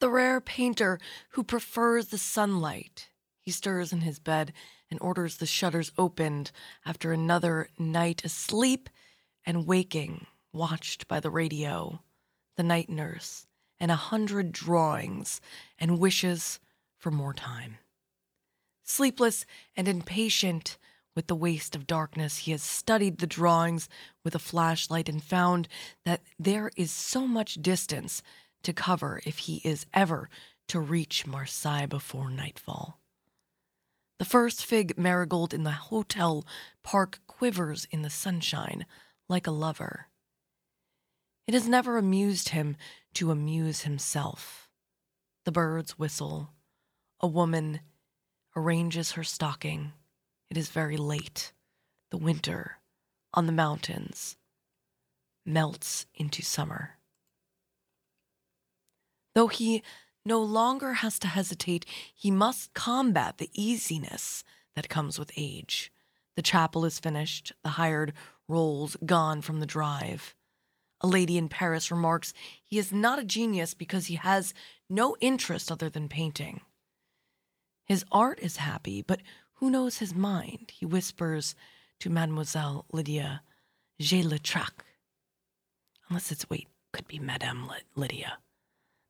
the 0.00 0.10
rare 0.10 0.40
painter 0.40 0.98
who 1.30 1.44
prefers 1.44 2.08
the 2.08 2.18
sunlight. 2.18 3.08
He 3.38 3.52
stirs 3.52 3.92
in 3.92 4.00
his 4.00 4.18
bed 4.18 4.52
and 4.90 4.98
orders 5.00 5.36
the 5.36 5.46
shutters 5.46 5.92
opened 5.96 6.50
after 6.84 7.12
another 7.12 7.68
night 7.78 8.24
asleep 8.24 8.90
and 9.46 9.64
waking, 9.64 10.26
watched 10.52 11.06
by 11.06 11.20
the 11.20 11.30
radio, 11.30 12.02
the 12.56 12.64
night 12.64 12.88
nurse, 12.90 13.46
and 13.78 13.92
a 13.92 14.10
hundred 14.10 14.50
drawings 14.50 15.40
and 15.78 16.00
wishes 16.00 16.58
for 16.98 17.12
more 17.12 17.32
time. 17.32 17.78
Sleepless 18.82 19.46
and 19.76 19.86
impatient 19.86 20.78
with 21.14 21.26
the 21.26 21.36
waste 21.36 21.74
of 21.74 21.86
darkness, 21.86 22.38
he 22.38 22.52
has 22.52 22.62
studied 22.62 23.18
the 23.18 23.26
drawings 23.26 23.88
with 24.24 24.34
a 24.34 24.38
flashlight 24.38 25.08
and 25.08 25.22
found 25.22 25.68
that 26.04 26.22
there 26.38 26.70
is 26.76 26.90
so 26.90 27.26
much 27.26 27.54
distance 27.62 28.22
to 28.62 28.72
cover 28.72 29.20
if 29.24 29.38
he 29.38 29.60
is 29.64 29.86
ever 29.92 30.28
to 30.68 30.78
reach 30.78 31.26
Marseille 31.26 31.86
before 31.86 32.30
nightfall. 32.30 33.00
The 34.18 34.24
first 34.24 34.64
fig 34.64 34.98
marigold 34.98 35.54
in 35.54 35.64
the 35.64 35.70
hotel 35.70 36.46
park 36.82 37.20
quivers 37.26 37.86
in 37.90 38.02
the 38.02 38.10
sunshine 38.10 38.84
like 39.28 39.46
a 39.46 39.50
lover. 39.50 40.08
It 41.46 41.54
has 41.54 41.66
never 41.66 41.96
amused 41.96 42.50
him 42.50 42.76
to 43.14 43.30
amuse 43.30 43.82
himself. 43.82 44.68
The 45.44 45.52
birds 45.52 45.98
whistle. 45.98 46.50
A 47.20 47.26
woman 47.26 47.80
arranges 48.54 49.12
her 49.12 49.24
stocking. 49.24 49.92
It 50.50 50.56
is 50.56 50.68
very 50.68 50.96
late. 50.96 51.52
The 52.10 52.18
winter 52.18 52.78
on 53.32 53.46
the 53.46 53.52
mountains 53.52 54.36
melts 55.46 56.06
into 56.14 56.42
summer. 56.42 56.98
Though 59.34 59.46
he 59.46 59.82
no 60.24 60.42
longer 60.42 60.94
has 60.94 61.18
to 61.20 61.28
hesitate, 61.28 61.86
he 62.14 62.30
must 62.30 62.74
combat 62.74 63.38
the 63.38 63.50
easiness 63.54 64.42
that 64.74 64.88
comes 64.88 65.18
with 65.18 65.30
age. 65.36 65.92
The 66.36 66.42
chapel 66.42 66.84
is 66.84 66.98
finished, 66.98 67.52
the 67.62 67.70
hired 67.70 68.12
rolls 68.48 68.96
gone 69.06 69.40
from 69.42 69.60
the 69.60 69.66
drive. 69.66 70.34
A 71.00 71.06
lady 71.06 71.38
in 71.38 71.48
Paris 71.48 71.90
remarks 71.90 72.34
he 72.64 72.78
is 72.78 72.92
not 72.92 73.18
a 73.18 73.24
genius 73.24 73.72
because 73.72 74.06
he 74.06 74.16
has 74.16 74.52
no 74.88 75.16
interest 75.20 75.70
other 75.70 75.88
than 75.88 76.08
painting. 76.08 76.60
His 77.84 78.04
art 78.12 78.38
is 78.40 78.58
happy, 78.58 79.02
but 79.02 79.20
who 79.60 79.70
knows 79.70 79.98
his 79.98 80.14
mind? 80.14 80.72
He 80.74 80.86
whispers 80.86 81.54
to 82.00 82.08
Mademoiselle 82.08 82.86
Lydia, 82.92 83.42
J'ai 84.00 84.22
le 84.22 84.38
trac. 84.38 84.84
Unless 86.08 86.32
it's, 86.32 86.48
wait, 86.48 86.66
could 86.94 87.06
be 87.06 87.18
Madame 87.18 87.66
Ly- 87.66 87.82
Lydia. 87.94 88.38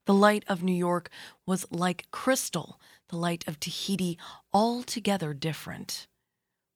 The 0.07 0.15
light 0.15 0.45
of 0.49 0.65
New 0.65 0.75
York 0.75 1.09
was 1.47 1.67
like 1.71 2.11
crystal, 2.11 2.81
the 3.11 3.17
light 3.17 3.47
of 3.47 3.61
Tahiti 3.61 4.19
altogether 4.53 5.33
different. 5.33 6.09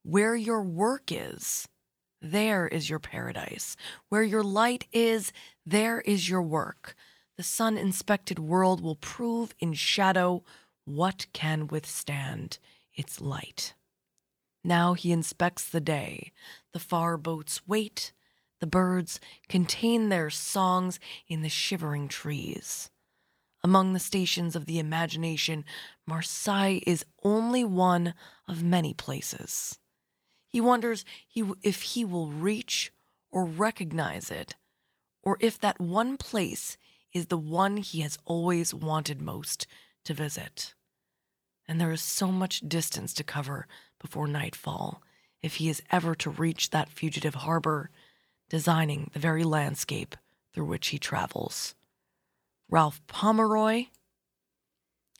Where 0.04 0.36
your 0.36 0.62
work 0.62 1.10
is, 1.10 1.66
there 2.22 2.68
is 2.68 2.88
your 2.88 3.00
paradise. 3.00 3.76
Where 4.08 4.22
your 4.22 4.44
light 4.44 4.86
is, 4.92 5.32
there 5.66 6.00
is 6.02 6.28
your 6.28 6.42
work. 6.42 6.94
The 7.36 7.42
sun 7.42 7.76
inspected 7.76 8.38
world 8.38 8.80
will 8.80 8.94
prove 8.94 9.52
in 9.58 9.72
shadow 9.72 10.44
what 10.84 11.26
can 11.32 11.66
withstand 11.66 12.58
its 12.94 13.20
light. 13.20 13.74
Now 14.62 14.94
he 14.94 15.12
inspects 15.12 15.68
the 15.68 15.80
day. 15.80 16.32
The 16.72 16.78
far 16.78 17.16
boats 17.16 17.60
wait. 17.66 18.12
The 18.60 18.66
birds 18.66 19.20
contain 19.48 20.08
their 20.08 20.30
songs 20.30 20.98
in 21.28 21.42
the 21.42 21.48
shivering 21.48 22.08
trees. 22.08 22.90
Among 23.62 23.92
the 23.92 23.98
stations 24.00 24.54
of 24.54 24.66
the 24.66 24.78
imagination, 24.78 25.64
Marseille 26.06 26.80
is 26.86 27.04
only 27.22 27.64
one 27.64 28.14
of 28.46 28.62
many 28.62 28.94
places. 28.94 29.78
He 30.46 30.60
wonders 30.60 31.04
he, 31.26 31.44
if 31.62 31.82
he 31.82 32.04
will 32.04 32.28
reach 32.28 32.92
or 33.30 33.44
recognize 33.44 34.30
it, 34.30 34.54
or 35.22 35.36
if 35.40 35.58
that 35.60 35.80
one 35.80 36.16
place 36.16 36.76
is 37.12 37.26
the 37.26 37.38
one 37.38 37.78
he 37.78 38.02
has 38.02 38.18
always 38.24 38.74
wanted 38.74 39.20
most 39.20 39.66
to 40.04 40.14
visit. 40.14 40.74
And 41.66 41.80
there 41.80 41.92
is 41.92 42.02
so 42.02 42.28
much 42.28 42.60
distance 42.60 43.14
to 43.14 43.24
cover 43.24 43.66
before 44.00 44.26
nightfall 44.26 45.02
if 45.42 45.56
he 45.56 45.68
is 45.68 45.82
ever 45.90 46.14
to 46.14 46.30
reach 46.30 46.70
that 46.70 46.88
fugitive 46.88 47.34
harbor, 47.34 47.90
designing 48.48 49.10
the 49.12 49.18
very 49.18 49.44
landscape 49.44 50.16
through 50.52 50.64
which 50.66 50.88
he 50.88 50.98
travels. 50.98 51.74
Ralph 52.70 53.00
Pomeroy 53.06 53.86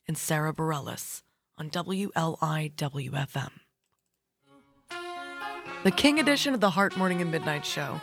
and 0.07 0.17
Sara 0.17 0.53
Bareilles 0.53 1.21
on 1.57 1.69
WLIWFM. 1.69 3.51
The 5.83 5.91
King 5.91 6.19
edition 6.19 6.53
of 6.55 6.61
the 6.61 6.71
Heart 6.71 6.97
Morning 6.97 7.21
and 7.21 7.31
Midnight 7.31 7.65
Show 7.65 8.01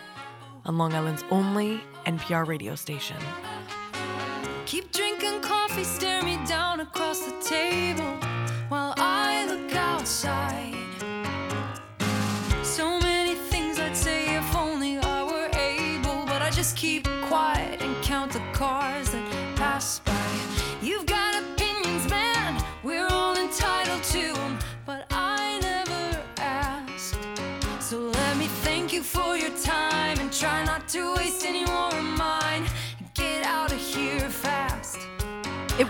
on 0.65 0.79
Long 0.79 0.95
Island's 0.95 1.25
only 1.31 1.81
NPR 2.07 2.47
radio 2.47 2.77
station. 2.77 3.17
Keep 4.67 4.93
drinking 4.93 5.41
coffee, 5.41 5.83
stare 5.83 6.23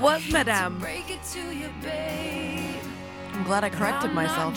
was 0.03 0.29
Madame. 0.33 0.79
Break 0.81 1.11
it 1.11 1.23
to 1.33 1.55
you, 1.55 1.69
babe. 1.81 2.83
I'm 3.33 3.45
glad 3.45 3.63
I 3.63 3.71
corrected 3.71 4.13
myself. 4.13 4.55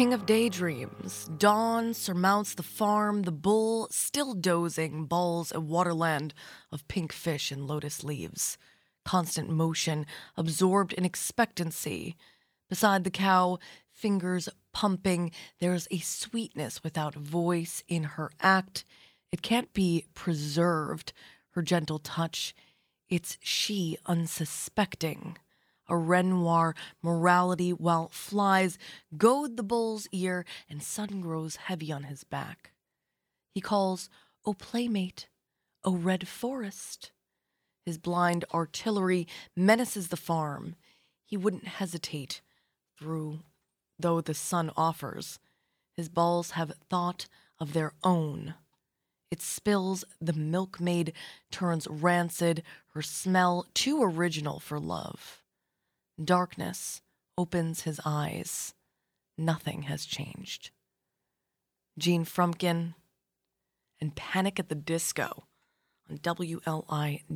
King 0.00 0.14
of 0.14 0.24
daydreams, 0.24 1.28
dawn 1.36 1.92
surmounts 1.92 2.54
the 2.54 2.62
farm, 2.62 3.24
the 3.24 3.30
bull 3.30 3.86
still 3.90 4.32
dozing, 4.32 5.04
balls 5.04 5.52
a 5.52 5.60
waterland 5.60 6.32
of 6.72 6.88
pink 6.88 7.12
fish 7.12 7.52
and 7.52 7.66
lotus 7.66 8.02
leaves. 8.02 8.56
Constant 9.04 9.50
motion, 9.50 10.06
absorbed 10.38 10.94
in 10.94 11.04
expectancy. 11.04 12.16
Beside 12.70 13.04
the 13.04 13.10
cow, 13.10 13.58
fingers 13.92 14.48
pumping, 14.72 15.32
there's 15.58 15.86
a 15.90 15.98
sweetness 15.98 16.82
without 16.82 17.14
voice 17.14 17.84
in 17.86 18.04
her 18.04 18.30
act. 18.40 18.86
It 19.30 19.42
can't 19.42 19.70
be 19.74 20.06
preserved, 20.14 21.12
her 21.50 21.60
gentle 21.60 21.98
touch. 21.98 22.54
It's 23.10 23.36
she 23.42 23.98
unsuspecting 24.06 25.36
a 25.90 25.96
Renoir 25.96 26.74
morality 27.02 27.72
while 27.72 28.08
flies 28.08 28.78
goad 29.16 29.56
the 29.56 29.62
bull's 29.62 30.08
ear 30.12 30.46
and 30.68 30.82
sun 30.82 31.20
grows 31.20 31.56
heavy 31.56 31.92
on 31.92 32.04
his 32.04 32.24
back. 32.24 32.72
He 33.52 33.60
calls, 33.60 34.08
O 34.46 34.54
playmate, 34.54 35.28
O 35.84 35.94
red 35.94 36.26
forest. 36.26 37.10
His 37.84 37.98
blind 37.98 38.44
artillery 38.54 39.26
menaces 39.56 40.08
the 40.08 40.16
farm. 40.16 40.76
He 41.26 41.36
wouldn't 41.36 41.66
hesitate 41.66 42.40
through 42.98 43.40
though 44.00 44.20
the 44.20 44.34
sun 44.34 44.70
offers. 44.76 45.38
His 45.96 46.08
balls 46.08 46.52
have 46.52 46.72
thought 46.88 47.26
of 47.58 47.72
their 47.72 47.92
own. 48.02 48.54
It 49.30 49.40
spills, 49.40 50.04
the 50.20 50.32
milkmaid 50.32 51.12
turns 51.50 51.86
rancid, 51.88 52.62
her 52.94 53.02
smell 53.02 53.66
too 53.74 54.02
original 54.02 54.58
for 54.58 54.80
love. 54.80 55.39
Darkness 56.22 57.00
opens 57.38 57.82
his 57.82 57.98
eyes. 58.04 58.74
Nothing 59.38 59.82
has 59.82 60.04
changed. 60.04 60.70
Gene 61.98 62.26
Frumkin 62.26 62.94
and 64.00 64.14
Panic 64.14 64.58
at 64.58 64.68
the 64.68 64.74
Disco 64.74 65.44
on 66.10 66.18
WLIWFM. 66.18 67.26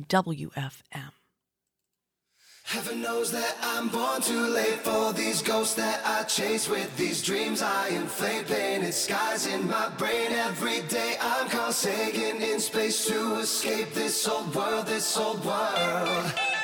Heaven 2.65 3.01
knows 3.01 3.31
that 3.31 3.57
I'm 3.61 3.89
born 3.89 4.21
too 4.21 4.47
late 4.47 4.79
for 4.79 5.13
these 5.13 5.41
ghosts 5.41 5.75
that 5.75 6.01
I 6.03 6.23
chase 6.23 6.67
with 6.67 6.95
these 6.97 7.21
dreams 7.23 7.61
I 7.61 7.89
inflate. 7.89 8.47
Painted 8.47 8.93
skies 8.93 9.45
in 9.47 9.67
my 9.67 9.89
brain 9.97 10.31
every 10.31 10.81
day. 10.87 11.15
I'm 11.21 11.47
Carl 11.49 11.71
Sagan 11.71 12.41
in 12.41 12.59
space 12.59 13.05
to 13.07 13.35
escape 13.35 13.93
this 13.93 14.27
old 14.27 14.53
world, 14.55 14.87
this 14.87 15.15
old 15.17 15.45
world. 15.45 16.54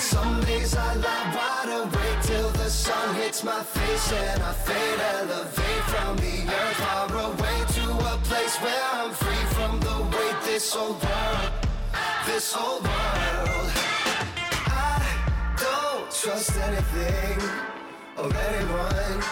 Some 0.00 0.40
days 0.44 0.74
I 0.74 0.94
lie 0.94 1.34
wide 1.36 1.68
awake 1.82 2.22
till 2.22 2.48
the 2.52 2.70
sun 2.70 3.14
hits 3.16 3.44
my 3.44 3.62
face 3.62 4.12
and 4.12 4.42
I 4.42 4.52
fade, 4.54 4.98
elevate 4.98 5.84
from 5.92 6.16
the 6.16 6.36
earth 6.48 6.76
far 6.76 7.12
away 7.28 7.58
to 7.76 7.84
a 8.14 8.16
place 8.24 8.56
where 8.62 8.84
I'm 8.94 9.10
free 9.12 9.44
from 9.56 9.78
the 9.80 9.96
weight. 10.16 10.36
This 10.46 10.74
old 10.74 11.02
world, 11.04 11.52
this 12.24 12.56
old 12.56 12.82
world. 12.82 13.70
I 14.68 15.04
don't 15.58 16.10
trust 16.10 16.56
anything 16.56 17.38
or 18.16 18.32
anyone 18.48 19.22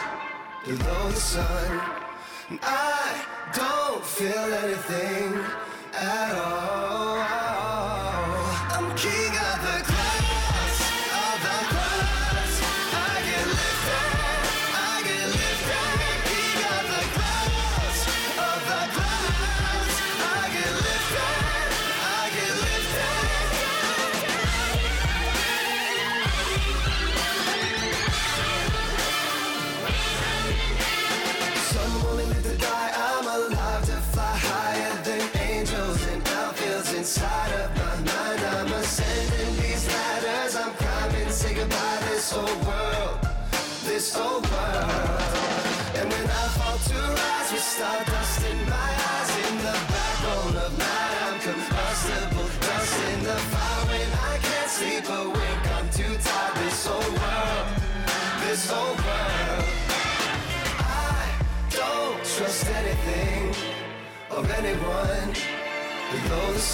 below 0.66 1.08
the 1.08 1.16
sun. 1.16 1.80
I 2.62 3.24
don't 3.54 4.04
feel 4.04 4.52
anything 4.64 5.32
at 5.94 6.34
all. 6.34 7.37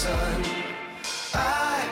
Sun. 0.05 0.45
I 1.33 1.84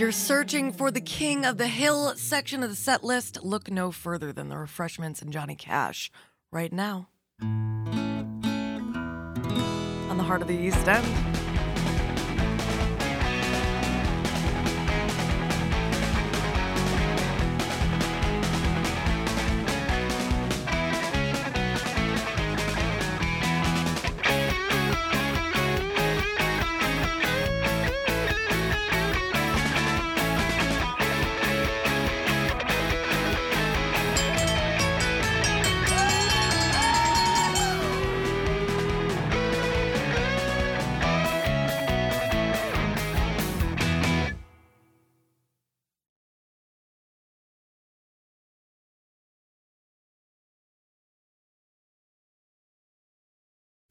you're 0.00 0.10
searching 0.12 0.72
for 0.72 0.90
the 0.90 1.00
King 1.02 1.44
of 1.44 1.58
the 1.58 1.66
Hill 1.66 2.14
section 2.16 2.62
of 2.62 2.70
the 2.70 2.76
set 2.76 3.04
list, 3.04 3.44
look 3.44 3.70
no 3.70 3.92
further 3.92 4.32
than 4.32 4.48
the 4.48 4.56
refreshments 4.56 5.20
and 5.20 5.30
Johnny 5.30 5.54
Cash 5.54 6.10
right 6.50 6.72
now. 6.72 7.08
On 7.42 7.84
the 10.16 10.24
heart 10.24 10.40
of 10.40 10.48
the 10.48 10.56
East 10.58 10.88
End. 10.88 11.49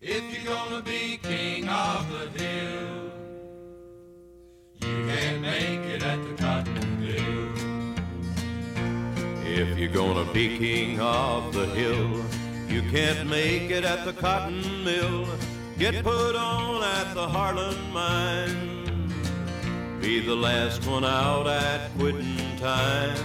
If 0.01 0.23
you're 0.33 0.55
gonna 0.55 0.81
be 0.81 1.19
king 1.21 1.67
of 1.67 2.09
the 2.09 2.41
hill, 2.41 3.11
you 4.75 5.05
can't 5.05 5.41
make 5.41 5.81
it 5.93 6.01
at 6.01 6.23
the 6.23 6.41
cotton 6.41 7.01
mill. 7.01 7.49
If 9.45 9.77
you're 9.77 9.91
gonna 9.91 10.31
be 10.31 10.57
king 10.57 11.01
of 11.01 11.51
the 11.51 11.65
hill, 11.65 12.23
you 12.69 12.81
can't 12.89 13.29
make 13.29 13.71
it 13.71 13.83
at 13.83 14.05
the 14.05 14.13
cotton 14.13 14.85
mill. 14.85 15.27
Get 15.77 16.01
put 16.01 16.33
on 16.33 16.81
at 16.81 17.13
the 17.13 17.27
Harlan 17.27 17.91
mine. 17.91 19.11
be 19.99 20.21
the 20.21 20.33
last 20.33 20.87
one 20.87 21.03
out 21.03 21.45
at 21.45 21.91
quitting 21.97 22.55
time. 22.55 23.17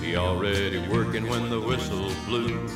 Be 0.00 0.16
already 0.16 0.78
working 0.86 1.28
when 1.28 1.50
the 1.50 1.60
whistle 1.60 2.12
blew. 2.24 2.68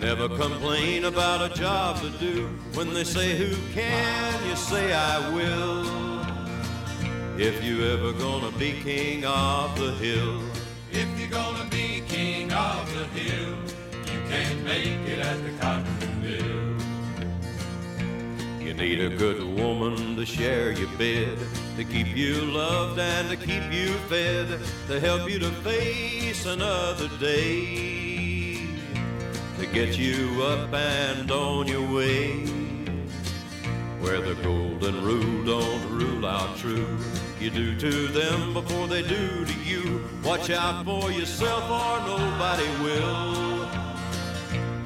Never 0.00 0.28
complain 0.28 1.06
about 1.06 1.50
a 1.50 1.54
job 1.54 2.00
to 2.02 2.10
do. 2.10 2.46
When 2.74 2.94
they 2.94 3.02
say 3.02 3.36
who 3.36 3.54
can, 3.72 4.48
you 4.48 4.54
say 4.54 4.92
I 4.92 5.28
will. 5.34 6.20
If 7.36 7.62
you 7.64 7.84
ever 7.84 8.12
gonna 8.12 8.52
be 8.52 8.80
king 8.82 9.24
of 9.24 9.76
the 9.78 9.92
hill. 9.92 10.40
If 10.92 11.08
you're 11.18 11.28
gonna 11.28 11.68
be 11.68 12.02
king 12.08 12.52
of 12.52 12.94
the 12.96 13.04
hill, 13.18 13.54
you 14.12 14.20
can't 14.30 14.64
make 14.64 15.00
it 15.06 15.18
at 15.18 15.42
the 15.42 15.50
cotton 15.60 16.22
mill. 16.22 16.78
You 18.64 18.74
need 18.74 19.00
a 19.00 19.08
good 19.16 19.42
woman 19.42 20.16
to 20.16 20.24
share 20.24 20.72
your 20.72 20.90
bed, 20.96 21.38
to 21.76 21.84
keep 21.84 22.16
you 22.16 22.34
loved 22.42 22.98
and 22.98 23.28
to 23.30 23.36
keep 23.36 23.72
you 23.72 23.88
fed, 24.08 24.60
to 24.86 25.00
help 25.00 25.28
you 25.28 25.38
to 25.40 25.50
face 25.62 26.46
another 26.46 27.08
day, 27.18 28.17
to 29.58 29.66
get 29.66 29.98
you 29.98 30.40
up 30.44 30.72
and 30.72 31.28
on 31.32 31.66
your 31.66 31.82
way. 31.92 32.46
Where 33.98 34.20
the 34.20 34.36
golden 34.36 35.02
rule 35.02 35.44
don't 35.44 35.90
rule 35.90 36.24
out 36.24 36.56
true. 36.56 36.96
You 37.40 37.50
do 37.50 37.76
to 37.76 38.06
them 38.08 38.54
before 38.54 38.86
they 38.86 39.02
do 39.02 39.44
to 39.44 39.54
you. 39.64 40.08
Watch 40.22 40.50
out 40.50 40.84
for 40.84 41.10
yourself 41.10 41.64
or 41.64 41.98
nobody 42.06 42.68
will. 42.84 43.68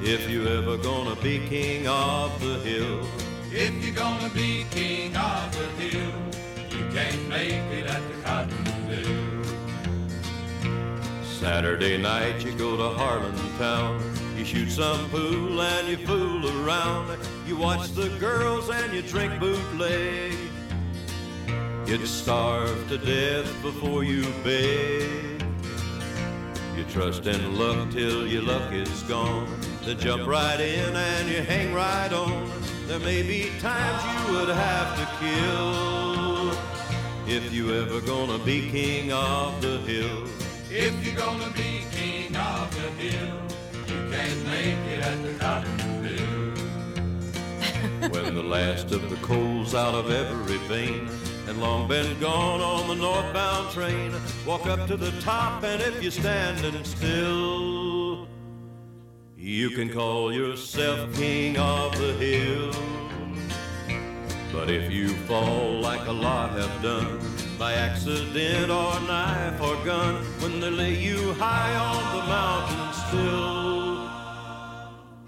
If 0.01 0.27
you 0.27 0.47
ever 0.47 0.77
gonna 0.77 1.15
be 1.17 1.39
king 1.47 1.87
of 1.87 2.39
the 2.41 2.57
hill. 2.59 3.07
If 3.51 3.85
you're 3.85 3.93
gonna 3.93 4.29
be 4.29 4.65
king 4.71 5.15
of 5.15 5.51
the 5.55 5.67
hill, 5.83 6.11
you 6.71 6.85
can't 6.91 7.29
make 7.29 7.53
it 7.77 7.85
at 7.85 8.01
the 8.09 8.21
cotton 8.23 8.63
mill. 8.87 9.43
Saturday 11.23 11.97
night 11.99 12.43
you 12.43 12.53
go 12.53 12.75
to 12.75 12.97
Harlan 12.97 13.35
Town. 13.59 14.22
You 14.43 14.49
shoot 14.49 14.71
some 14.71 15.09
pool 15.09 15.61
and 15.61 15.87
you 15.87 15.95
fool 16.05 16.45
around. 16.67 17.17
You 17.47 17.55
watch 17.55 17.91
the 17.91 18.09
girls 18.19 18.69
and 18.69 18.93
you 18.93 19.01
drink 19.01 19.39
bootleg. 19.39 20.35
You'd 21.87 22.05
starve 22.05 22.89
to 22.89 22.97
death 22.97 23.49
before 23.61 24.03
you 24.03 24.23
beg. 24.43 25.45
You 26.75 26.83
trust 26.89 27.25
in 27.25 27.57
luck 27.57 27.89
till 27.91 28.27
your 28.27 28.41
luck 28.41 28.73
is 28.73 29.03
gone. 29.03 29.47
Then 29.85 29.97
jump 29.97 30.27
right 30.27 30.59
in 30.59 30.93
and 30.93 31.29
you 31.29 31.41
hang 31.41 31.73
right 31.73 32.11
on. 32.11 32.51
There 32.87 32.99
may 32.99 33.21
be 33.23 33.49
times 33.61 34.03
you 34.27 34.35
would 34.35 34.49
have 34.49 34.97
to 34.97 35.05
kill. 35.23 36.51
If 37.33 37.53
you 37.53 37.73
ever 37.81 38.01
gonna 38.01 38.39
be 38.39 38.69
king 38.69 39.13
of 39.13 39.61
the 39.61 39.77
hill. 39.77 40.27
If 40.69 41.05
you're 41.05 41.15
gonna 41.15 41.49
be 41.53 41.85
king 41.91 42.35
of 42.35 42.75
the 42.75 42.91
hill, 43.01 43.52
can't 44.13 44.45
make 44.45 44.77
it 44.93 45.01
at 45.03 45.23
the 45.23 45.33
cotton 45.39 46.01
mill. 46.03 46.53
when 48.11 48.35
the 48.35 48.43
last 48.43 48.91
of 48.91 49.09
the 49.09 49.15
coal's 49.17 49.73
out 49.73 49.95
of 49.95 50.11
every 50.11 50.57
vein 50.67 51.09
and 51.47 51.59
long 51.59 51.87
been 51.87 52.19
gone 52.19 52.61
on 52.61 52.87
the 52.87 52.95
northbound 52.95 53.71
train. 53.71 54.13
Walk 54.45 54.67
up 54.67 54.87
to 54.87 54.97
the 54.97 55.11
top, 55.19 55.63
and 55.63 55.81
if 55.81 56.01
you're 56.01 56.11
standing 56.11 56.83
still, 56.83 58.27
you 59.35 59.71
can 59.71 59.89
call 59.89 60.31
yourself 60.31 61.13
king 61.15 61.57
of 61.57 61.97
the 61.97 62.13
hill. 62.13 62.71
But 64.51 64.69
if 64.69 64.91
you 64.91 65.09
fall 65.27 65.81
like 65.81 66.07
a 66.07 66.11
lot 66.11 66.51
have 66.51 66.81
done, 66.83 67.19
by 67.57 67.73
accident 67.73 68.69
or 68.69 68.99
knife 69.07 69.59
or 69.59 69.75
gun, 69.83 70.23
when 70.41 70.59
they 70.59 70.69
lay 70.69 70.95
you 70.95 71.33
high 71.33 71.73
on 71.75 72.01
the 72.15 72.23
mountain 72.27 72.93
still, 73.07 73.82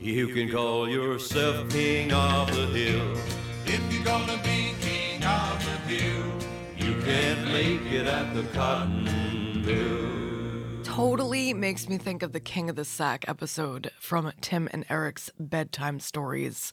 you 0.06 0.28
can 0.28 0.50
call 0.52 0.88
yourself 0.88 1.68
king 1.70 2.12
of 2.12 2.48
the 2.56 2.68
hill. 2.68 3.18
If 3.66 3.94
you're 3.94 4.04
gonna 4.04 4.38
be 4.44 4.74
king 4.80 5.24
of 5.24 5.66
the 5.66 5.96
hill, 5.96 6.32
You 6.78 7.02
can't 7.02 7.48
make 7.48 7.92
it 7.92 8.06
at 8.06 8.34
the 8.36 8.44
cotton 8.54 9.66
mill. 9.66 10.84
Totally 10.84 11.54
makes 11.54 11.90
me 11.90 11.98
think 11.98 12.22
of 12.22 12.32
the 12.34 12.40
King 12.40 12.70
of 12.70 12.76
the 12.76 12.86
Sack 12.86 13.26
episode 13.28 13.92
from 14.00 14.32
Tim 14.42 14.70
and 14.72 14.86
Eric's 14.90 15.32
Bedtime 15.40 16.00
Stories. 16.00 16.72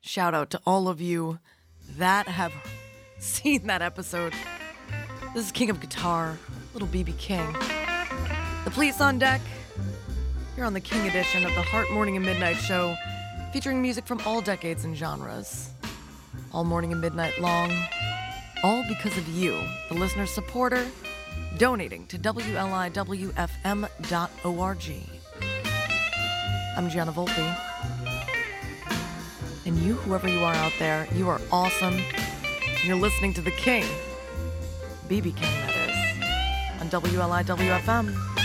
Shout 0.00 0.34
out 0.34 0.50
to 0.50 0.60
all 0.64 0.86
of 0.88 1.00
you 1.00 1.40
that 1.98 2.28
have 2.28 2.52
seen 3.18 3.66
that 3.66 3.82
episode. 3.82 4.32
This 5.34 5.46
is 5.46 5.52
King 5.52 5.70
of 5.70 5.80
Guitar, 5.80 6.38
little 6.72 6.88
BB 6.88 7.18
King. 7.18 7.52
The 8.64 8.70
police 8.70 9.00
on 9.00 9.18
deck. 9.18 9.40
On 10.62 10.74
the 10.74 10.80
King 10.80 11.08
edition 11.08 11.46
of 11.46 11.54
the 11.54 11.62
Heart 11.62 11.90
Morning 11.90 12.16
and 12.16 12.24
Midnight 12.24 12.56
Show, 12.56 12.94
featuring 13.50 13.80
music 13.80 14.06
from 14.06 14.20
all 14.26 14.42
decades 14.42 14.84
and 14.84 14.94
genres. 14.94 15.70
All 16.52 16.64
morning 16.64 16.92
and 16.92 17.00
midnight 17.00 17.40
long, 17.40 17.72
all 18.62 18.84
because 18.86 19.16
of 19.16 19.26
you, 19.26 19.58
the 19.88 19.94
listener 19.94 20.26
supporter, 20.26 20.86
donating 21.56 22.06
to 22.08 22.18
WLIWFM.org. 22.18 22.92
I'm 26.76 26.90
Gianna 26.90 27.12
Volpe. 27.12 27.56
And 29.64 29.78
you, 29.78 29.94
whoever 29.94 30.28
you 30.28 30.40
are 30.40 30.54
out 30.54 30.74
there, 30.78 31.08
you 31.14 31.28
are 31.30 31.40
awesome. 31.50 31.98
You're 32.84 32.96
listening 32.96 33.32
to 33.34 33.40
The 33.40 33.52
King, 33.52 33.84
BB 35.08 35.34
King, 35.36 35.52
that 35.62 35.74
is, 35.88 36.82
on 36.82 36.90
WLIWFM. 36.90 38.39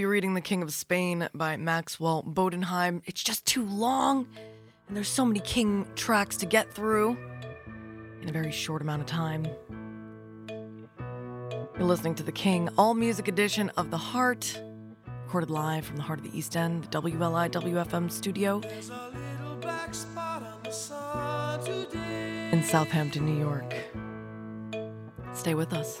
be 0.00 0.06
reading 0.06 0.32
The 0.32 0.40
King 0.40 0.62
of 0.62 0.72
Spain 0.72 1.28
by 1.34 1.58
Maxwell 1.58 2.22
Bodenheim. 2.22 3.02
It's 3.04 3.22
just 3.22 3.44
too 3.44 3.66
long, 3.66 4.26
and 4.88 4.96
there's 4.96 5.10
so 5.10 5.26
many 5.26 5.40
King 5.40 5.86
tracks 5.94 6.38
to 6.38 6.46
get 6.46 6.72
through 6.72 7.18
in 8.22 8.26
a 8.26 8.32
very 8.32 8.50
short 8.50 8.80
amount 8.80 9.02
of 9.02 9.06
time. 9.06 9.46
You're 11.74 11.86
listening 11.86 12.14
to 12.14 12.22
The 12.22 12.32
King, 12.32 12.70
all 12.78 12.94
music 12.94 13.28
edition 13.28 13.68
of 13.76 13.90
The 13.90 13.98
Heart, 13.98 14.58
recorded 15.26 15.50
live 15.50 15.84
from 15.84 15.96
the 15.96 16.02
heart 16.02 16.20
of 16.20 16.32
the 16.32 16.38
East 16.38 16.56
End, 16.56 16.84
the 16.84 17.02
WLI 17.02 17.50
WFM 17.50 18.10
studio 18.10 18.62
in 22.52 22.62
Southampton, 22.62 23.26
New 23.26 23.38
York. 23.38 23.74
Stay 25.34 25.54
with 25.54 25.74
us. 25.74 26.00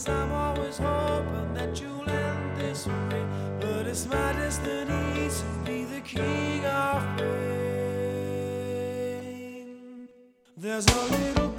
Yes, 0.00 0.08
I'm 0.08 0.32
always 0.32 0.78
hoping 0.78 1.52
that 1.52 1.78
you'll 1.78 2.08
end 2.08 2.56
this 2.56 2.86
way. 2.86 3.22
But 3.60 3.86
it's 3.86 4.06
my 4.06 4.32
destiny 4.32 5.28
to 5.28 5.44
be 5.66 5.84
the 5.84 6.00
king 6.00 6.64
of 6.64 7.18
pain. 7.18 7.28
There's 10.56 10.86
a 10.86 11.04
little 11.04 11.49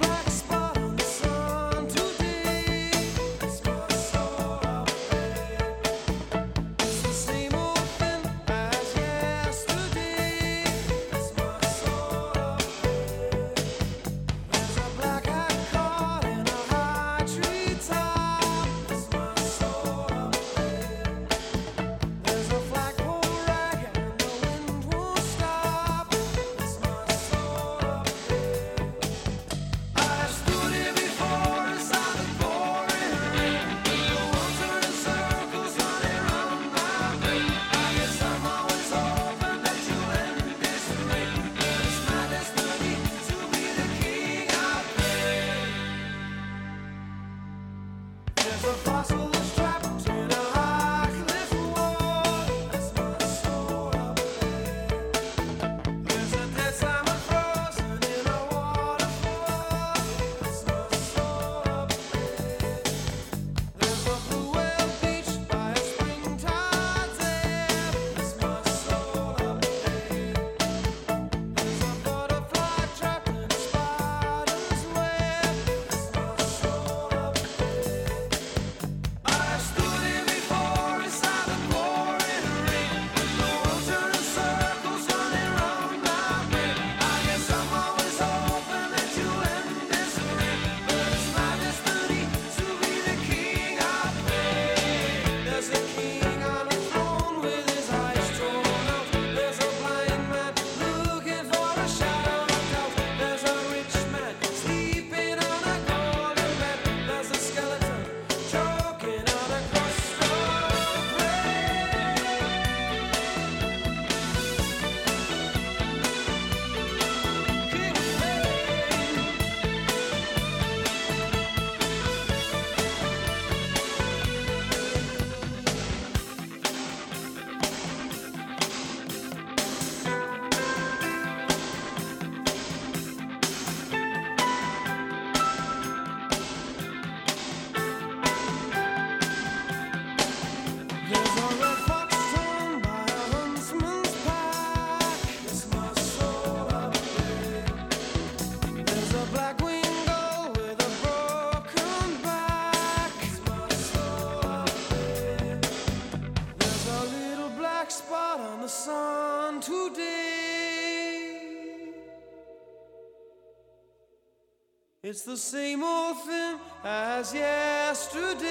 It's 165.04 165.22
the 165.22 165.36
same 165.36 165.82
old 165.82 166.16
thing 166.22 166.60
as 166.84 167.34
yesterday. 167.34 168.42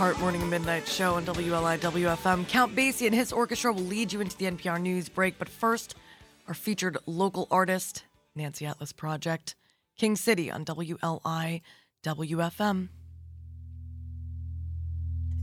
Heart 0.00 0.18
Morning 0.18 0.40
and 0.40 0.50
Midnight 0.50 0.88
Show 0.88 1.16
on 1.16 1.26
WLIWFM. 1.26 2.48
Count 2.48 2.74
Basie 2.74 3.04
and 3.04 3.14
his 3.14 3.34
orchestra 3.34 3.70
will 3.70 3.82
lead 3.82 4.14
you 4.14 4.22
into 4.22 4.34
the 4.34 4.46
NPR 4.46 4.80
news 4.80 5.10
break, 5.10 5.38
but 5.38 5.46
first, 5.46 5.94
our 6.48 6.54
featured 6.54 6.96
local 7.04 7.46
artist, 7.50 8.04
Nancy 8.34 8.64
Atlas 8.64 8.94
Project, 8.94 9.56
King 9.98 10.16
City 10.16 10.50
on 10.50 10.64
WLIWFM. 10.64 11.60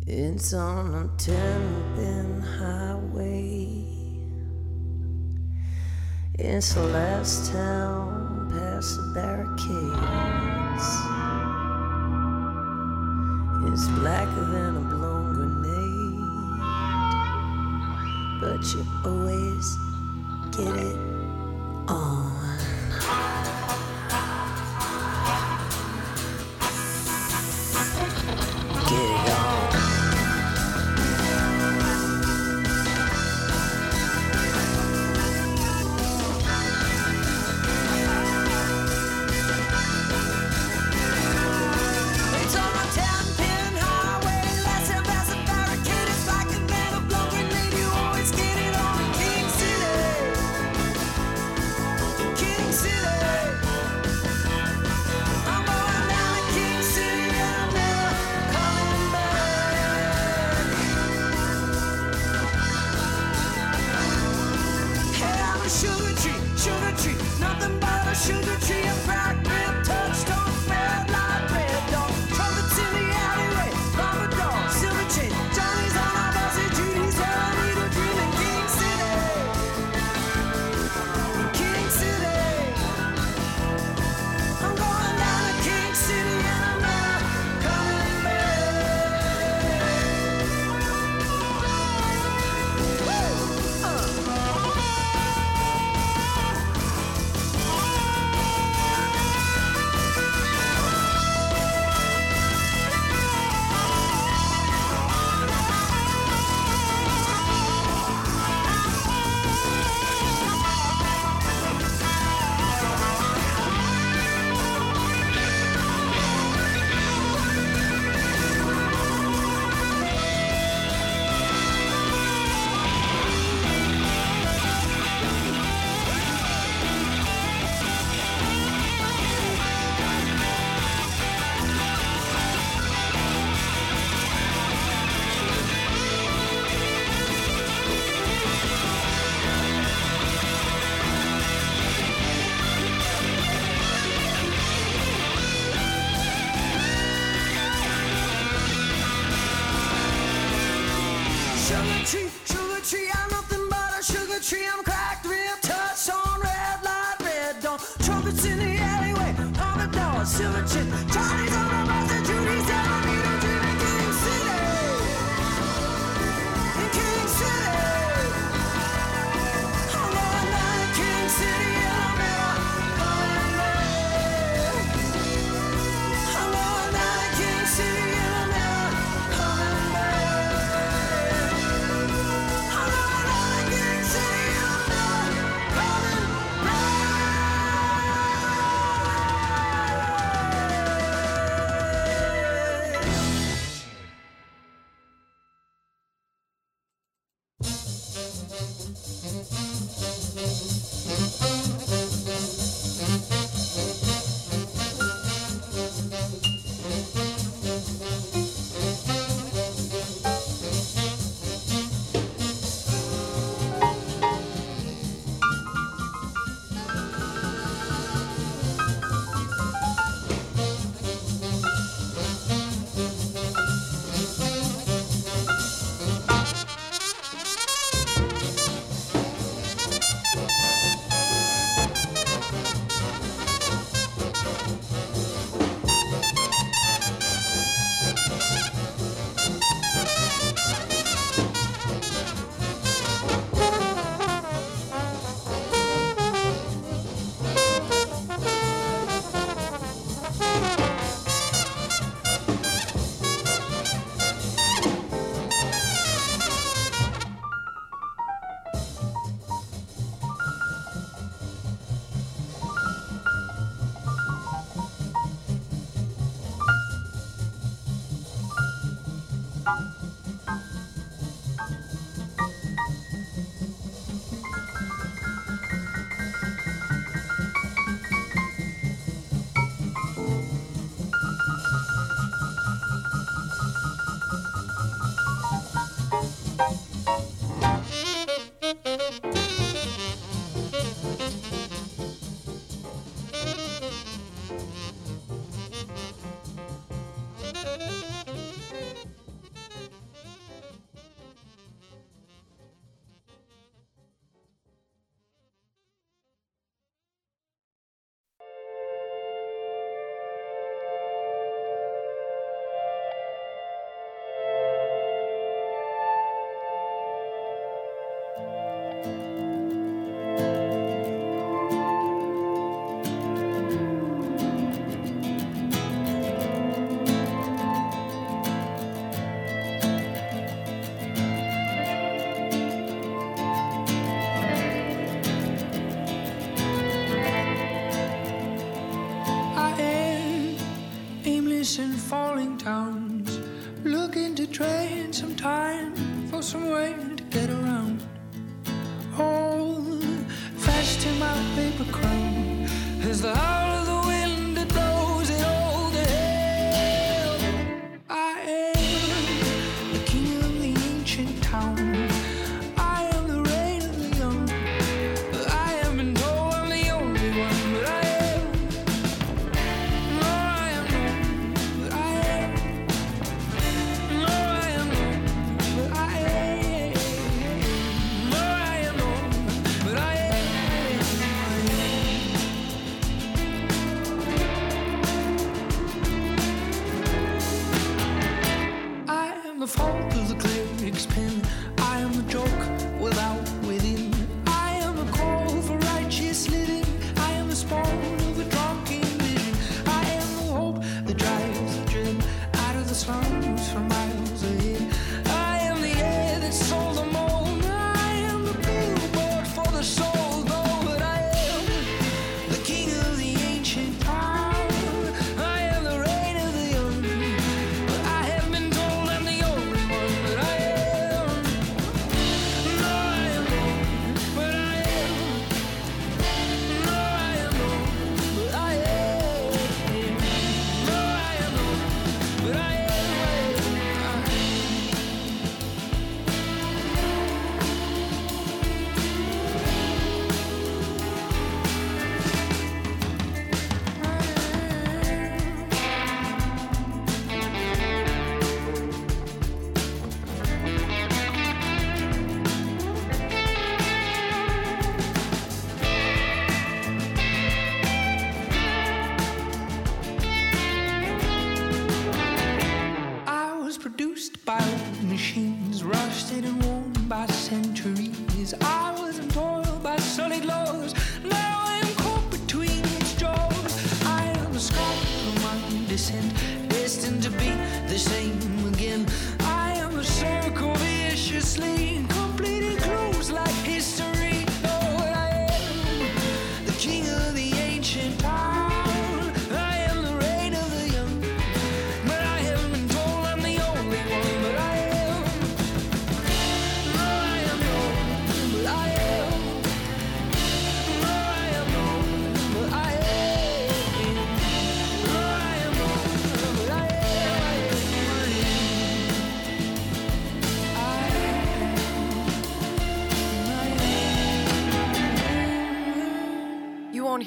It's 0.07 0.53
on 0.55 0.95
a 0.95 1.07
ten 1.19 2.41
highway. 2.41 3.85
It's 6.33 6.73
the 6.73 6.81
last 6.81 7.51
town 7.51 8.49
past 8.51 8.97
the 8.97 9.03
barricades 9.13 11.16
is 13.65 13.87
blacker 13.89 14.45
than 14.45 14.77
a 14.77 14.79
blown 14.79 15.33
grenade, 15.33 16.19
but 18.41 18.63
you 18.73 18.85
always 19.05 19.77
get 20.51 20.75
it 20.75 20.97
on. 21.87 22.57
Get 28.89 28.91
it 28.91 29.29
on. 29.31 29.66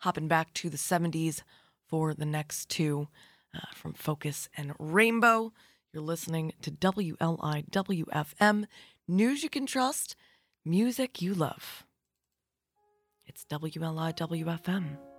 Hopping 0.00 0.28
back 0.28 0.54
to 0.54 0.70
the 0.70 0.78
70s 0.78 1.42
for 1.86 2.14
the 2.14 2.24
next 2.24 2.68
two 2.70 3.08
uh, 3.54 3.60
from 3.74 3.92
Focus 3.92 4.48
and 4.56 4.72
Rainbow. 4.78 5.52
You're 5.92 6.02
listening 6.02 6.54
to 6.62 6.70
WLIWFM, 6.70 7.16
news 9.08 9.42
you 9.42 9.50
can 9.50 9.66
trust, 9.66 10.16
music 10.64 11.20
you 11.20 11.34
love. 11.34 11.84
It's 13.26 13.44
WLI 13.44 15.09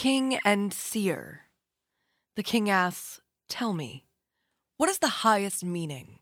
king 0.00 0.38
and 0.46 0.72
seer. 0.72 1.42
The 2.34 2.42
king 2.42 2.70
asks, 2.70 3.20
Tell 3.50 3.74
me, 3.74 4.06
what 4.78 4.88
is 4.88 5.00
the 5.00 5.26
highest 5.28 5.62
meaning 5.62 6.20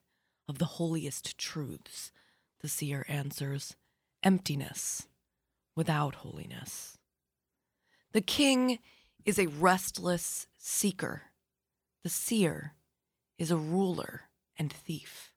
of 0.48 0.58
the 0.58 0.64
holiest 0.64 1.38
truths? 1.38 2.10
The 2.60 2.68
seer 2.68 3.06
answers, 3.08 3.76
Emptiness 4.24 5.06
without 5.76 6.16
holiness. 6.16 6.98
The 8.10 8.20
king 8.20 8.80
is 9.24 9.38
a 9.38 9.46
restless 9.46 10.48
seeker. 10.58 11.30
The 12.02 12.10
seer 12.10 12.74
is 13.38 13.52
a 13.52 13.56
ruler 13.56 14.22
and 14.58 14.72
thief. 14.72 15.30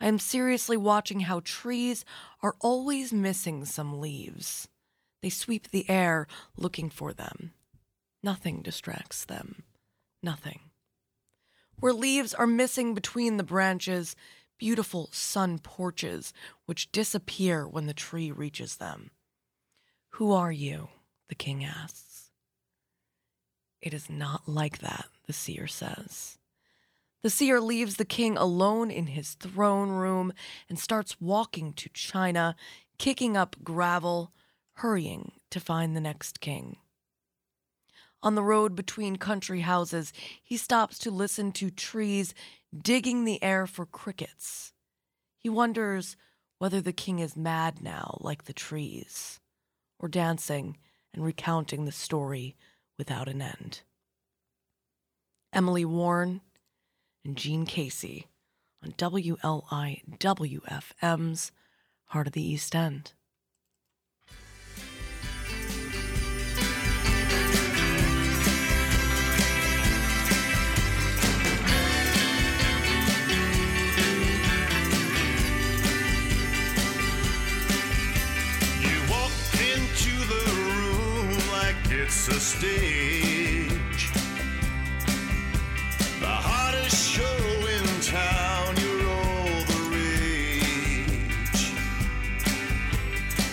I 0.00 0.08
am 0.08 0.18
seriously 0.18 0.76
watching 0.76 1.20
how 1.20 1.42
trees 1.44 2.04
are 2.42 2.56
always 2.58 3.12
missing 3.12 3.66
some 3.66 4.00
leaves. 4.00 4.66
They 5.24 5.30
sweep 5.30 5.70
the 5.70 5.88
air 5.88 6.26
looking 6.54 6.90
for 6.90 7.14
them. 7.14 7.54
Nothing 8.22 8.60
distracts 8.60 9.24
them. 9.24 9.62
Nothing. 10.22 10.60
Where 11.80 11.94
leaves 11.94 12.34
are 12.34 12.46
missing 12.46 12.92
between 12.92 13.38
the 13.38 13.42
branches, 13.42 14.16
beautiful 14.58 15.08
sun 15.12 15.60
porches 15.60 16.34
which 16.66 16.92
disappear 16.92 17.66
when 17.66 17.86
the 17.86 17.94
tree 17.94 18.30
reaches 18.30 18.76
them. 18.76 19.12
Who 20.10 20.30
are 20.30 20.52
you? 20.52 20.88
the 21.30 21.34
king 21.34 21.64
asks. 21.64 22.28
It 23.80 23.94
is 23.94 24.10
not 24.10 24.46
like 24.46 24.80
that, 24.80 25.06
the 25.26 25.32
seer 25.32 25.66
says. 25.66 26.36
The 27.22 27.30
seer 27.30 27.62
leaves 27.62 27.96
the 27.96 28.04
king 28.04 28.36
alone 28.36 28.90
in 28.90 29.06
his 29.06 29.32
throne 29.32 29.88
room 29.88 30.34
and 30.68 30.78
starts 30.78 31.18
walking 31.18 31.72
to 31.72 31.88
China, 31.94 32.56
kicking 32.98 33.38
up 33.38 33.56
gravel, 33.64 34.30
hurrying 34.74 35.32
to 35.50 35.60
find 35.60 35.96
the 35.96 36.00
next 36.00 36.40
king. 36.40 36.76
On 38.22 38.34
the 38.34 38.42
road 38.42 38.74
between 38.74 39.16
country 39.16 39.60
houses, 39.60 40.12
he 40.42 40.56
stops 40.56 40.98
to 41.00 41.10
listen 41.10 41.52
to 41.52 41.70
trees 41.70 42.32
digging 42.76 43.24
the 43.24 43.42
air 43.42 43.66
for 43.66 43.84
crickets. 43.84 44.72
He 45.36 45.48
wonders 45.48 46.16
whether 46.58 46.80
the 46.80 46.92
king 46.92 47.18
is 47.18 47.36
mad 47.36 47.82
now, 47.82 48.16
like 48.20 48.44
the 48.44 48.54
trees, 48.54 49.40
or 49.98 50.08
dancing 50.08 50.78
and 51.12 51.22
recounting 51.22 51.84
the 51.84 51.92
story 51.92 52.56
without 52.96 53.28
an 53.28 53.42
end. 53.42 53.82
Emily 55.52 55.84
Warren 55.84 56.40
and 57.24 57.36
Jean 57.36 57.66
Casey 57.66 58.26
on 58.82 58.92
WLIWFM's 58.92 59.42
Heart 62.06 62.26
of 62.26 62.32
the 62.32 62.42
East 62.42 62.74
End. 62.74 63.12
It's 81.96 82.28
a 82.28 82.40
stage. 82.40 84.10
The 86.20 86.26
hottest 86.26 87.10
show 87.10 87.38
in 87.76 87.86
town, 88.00 88.76
you're 88.82 89.06
all 89.08 89.62
the 89.72 89.80
rage. 89.94 91.62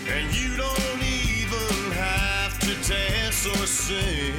And 0.10 0.26
you 0.34 0.58
don't 0.58 1.04
even 1.04 1.92
have 1.92 2.58
to 2.60 2.74
dance 2.90 3.46
or 3.46 3.66
sing. 3.68 4.34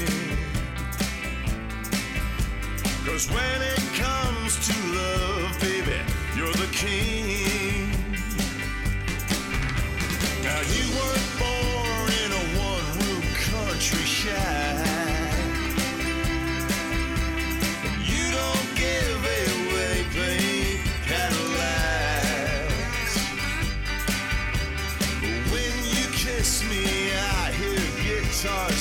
Cause 3.06 3.30
when 3.30 3.62
it 3.62 3.84
comes 3.94 4.52
to 4.68 4.74
love, 5.00 5.60
baby, 5.60 6.00
you're 6.36 6.58
the 6.64 6.70
king. 6.72 7.90
Now 10.42 10.60
you 10.60 10.84
weren't 10.96 11.31
guitars 28.42 28.71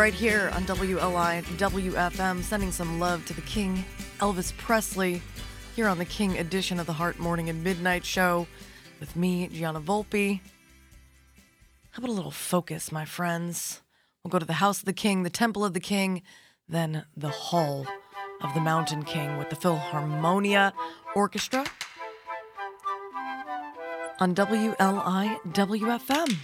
right 0.00 0.14
here 0.14 0.50
on 0.54 0.64
WLI 0.64 1.42
WFM, 1.42 2.42
sending 2.42 2.72
some 2.72 2.98
love 2.98 3.22
to 3.26 3.34
the 3.34 3.42
King, 3.42 3.84
Elvis 4.18 4.56
Presley, 4.56 5.20
here 5.76 5.88
on 5.88 5.98
the 5.98 6.06
King 6.06 6.38
edition 6.38 6.80
of 6.80 6.86
the 6.86 6.94
Heart 6.94 7.18
Morning 7.18 7.50
and 7.50 7.62
Midnight 7.62 8.06
Show 8.06 8.46
with 8.98 9.14
me, 9.14 9.46
Gianna 9.48 9.78
Volpe. 9.78 10.40
How 11.90 11.98
about 11.98 12.08
a 12.08 12.14
little 12.14 12.30
focus, 12.30 12.90
my 12.90 13.04
friends? 13.04 13.82
We'll 14.24 14.30
go 14.30 14.38
to 14.38 14.46
the 14.46 14.54
House 14.54 14.78
of 14.78 14.86
the 14.86 14.94
King, 14.94 15.22
the 15.22 15.28
Temple 15.28 15.66
of 15.66 15.74
the 15.74 15.80
King, 15.80 16.22
then 16.66 17.04
the 17.14 17.28
Hall 17.28 17.86
of 18.42 18.54
the 18.54 18.60
Mountain 18.60 19.02
King 19.02 19.36
with 19.36 19.50
the 19.50 19.56
Philharmonia 19.56 20.72
Orchestra 21.14 21.66
on 24.18 24.34
WLI 24.34 25.38
WFM. 25.52 26.38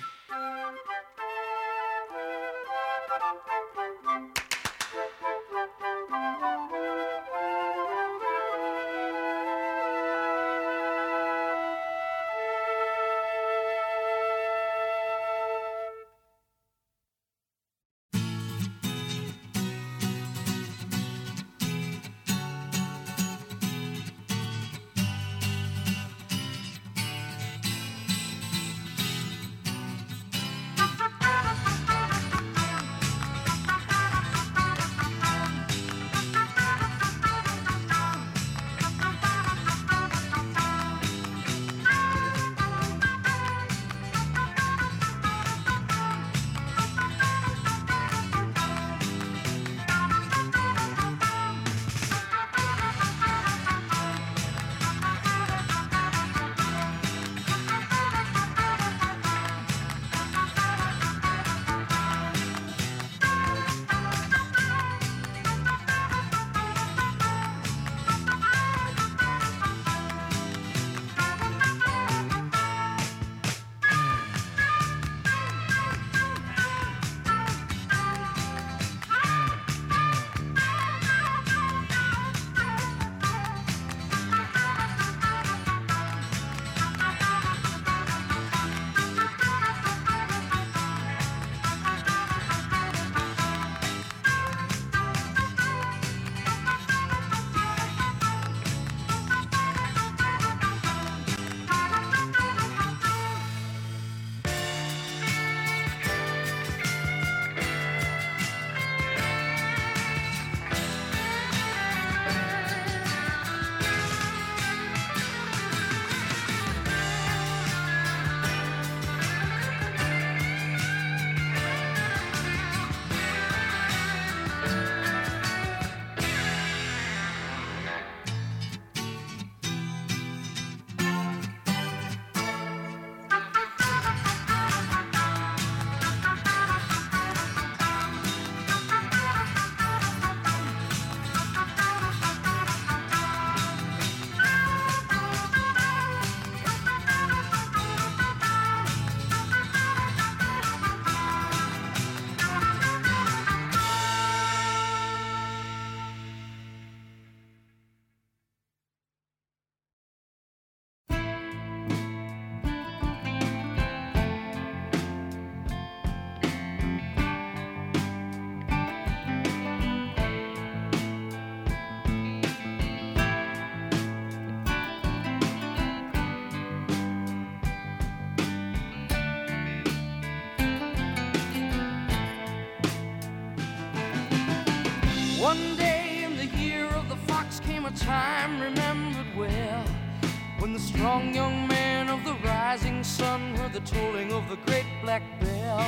Strong 191.07 191.33
young 191.33 191.68
man 191.68 192.08
of 192.08 192.24
the 192.24 192.34
rising 192.45 193.04
sun 193.04 193.54
heard 193.54 193.72
the 193.72 193.78
tolling 193.95 194.33
of 194.33 194.42
the 194.49 194.57
great 194.66 194.87
black 195.03 195.22
bell. 195.41 195.80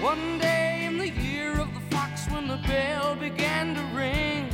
One 0.00 0.38
day 0.38 0.86
in 0.86 0.96
the 0.96 1.10
year 1.10 1.52
of 1.60 1.68
the 1.74 1.84
fox 1.94 2.26
when 2.30 2.48
the 2.48 2.56
bell 2.66 3.14
began 3.14 3.74
to 3.74 3.82
ring 3.94 4.48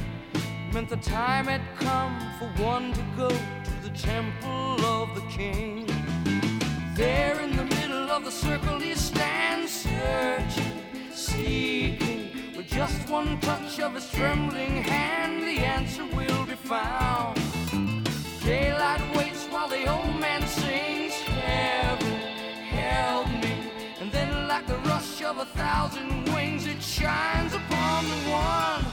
meant 0.72 0.88
the 0.88 0.96
time 0.96 1.44
had 1.44 1.60
come 1.78 2.18
for 2.40 2.48
one 2.60 2.92
to 2.92 3.04
go 3.16 3.28
to 3.28 3.74
the 3.84 3.96
temple 3.96 4.84
of 4.84 5.14
the 5.14 5.24
king. 5.38 5.86
There 6.96 7.40
in 7.40 7.54
the 7.54 7.66
middle 7.76 8.10
of 8.10 8.24
the 8.24 8.32
circle 8.32 8.80
he 8.80 8.96
stands 8.96 9.70
searching, 9.70 10.82
seeking. 11.12 12.56
With 12.56 12.66
just 12.66 13.08
one 13.08 13.38
touch 13.38 13.78
of 13.78 13.94
his 13.94 14.10
trembling 14.10 14.82
hand, 14.82 15.44
the 15.44 15.58
answer 15.76 16.04
will 16.16 16.44
be 16.46 16.56
found. 16.56 17.49
Daylight 18.50 19.16
waits 19.16 19.46
while 19.46 19.68
the 19.68 19.86
old 19.86 20.18
man 20.18 20.44
sings, 20.44 21.14
Heaven, 21.22 22.14
help 22.74 23.28
me. 23.28 23.54
And 24.00 24.10
then, 24.10 24.48
like 24.48 24.66
the 24.66 24.78
rush 24.90 25.22
of 25.22 25.38
a 25.38 25.44
thousand 25.44 26.24
wings, 26.34 26.66
it 26.66 26.82
shines 26.82 27.54
upon 27.54 28.08
the 28.08 28.20
one. 28.28 28.84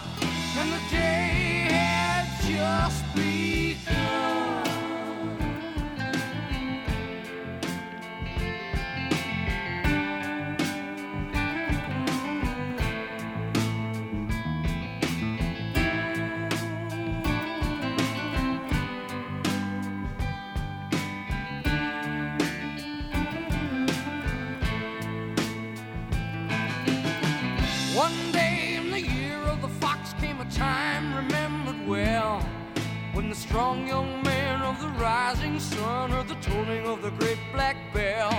And 0.60 0.72
the 0.74 0.84
day 0.92 1.70
had 1.72 2.28
just 2.46 3.04
begun. 3.16 4.67
Strong 33.58 33.88
young 33.88 34.22
man 34.22 34.62
of 34.62 34.80
the 34.80 34.90
rising 35.02 35.60
sun 35.60 36.12
heard 36.12 36.28
the 36.28 36.36
tolling 36.36 36.86
of 36.86 37.02
the 37.02 37.10
great 37.18 37.40
black 37.52 37.76
bell. 37.92 38.32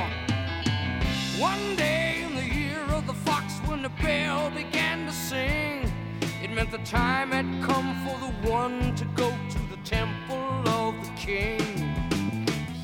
One 1.40 1.74
day 1.74 2.22
in 2.22 2.36
the 2.36 2.46
year 2.54 2.84
of 2.96 3.04
the 3.08 3.14
fox, 3.26 3.54
when 3.66 3.82
the 3.82 3.88
bell 4.00 4.48
began 4.50 5.06
to 5.06 5.12
sing, 5.12 5.92
it 6.40 6.52
meant 6.52 6.70
the 6.70 6.84
time 6.98 7.32
had 7.32 7.48
come 7.68 7.88
for 8.04 8.16
the 8.24 8.32
one 8.48 8.94
to 8.94 9.04
go 9.16 9.28
to 9.54 9.58
the 9.72 9.78
temple 9.82 10.68
of 10.68 10.94
the 11.04 11.12
king. 11.16 11.66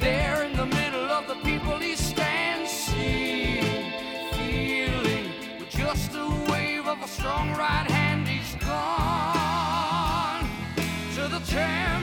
There 0.01 0.43
in 0.43 0.56
the 0.56 0.66
middle 0.66 1.09
of 1.19 1.28
the 1.28 1.36
people 1.48 1.78
he 1.78 1.94
stands, 1.94 2.69
seeing, 2.69 3.93
feeling, 4.32 5.27
with 5.61 5.70
just 5.70 6.11
a 6.16 6.27
wave 6.51 6.89
of 6.89 7.01
a 7.01 7.06
strong 7.06 7.51
right 7.51 7.89
hand, 7.89 8.27
he's 8.27 8.56
gone 8.56 10.48
to 11.15 11.28
the 11.28 11.39
temple 11.47 11.94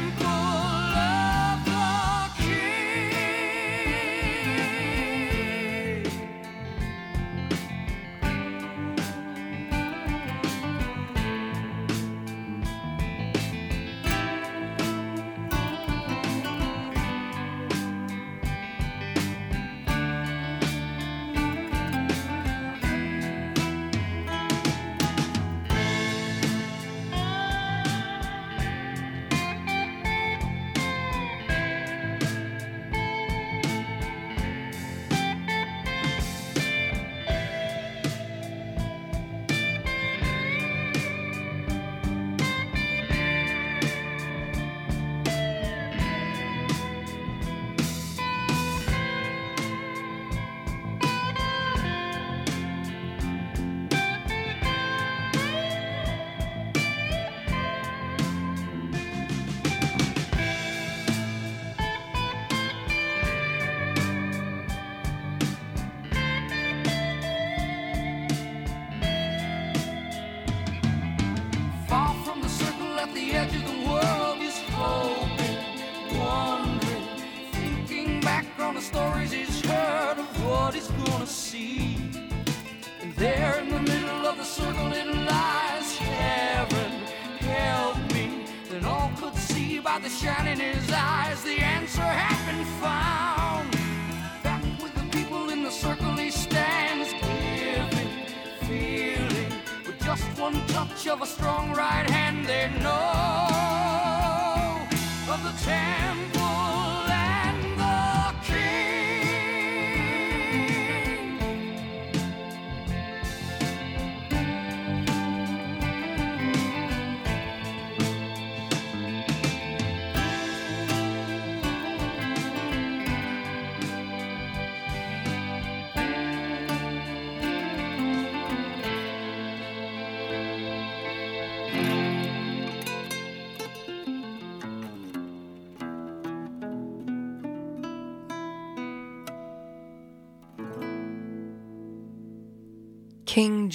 hand, 102.61 102.85
they 102.85 103.00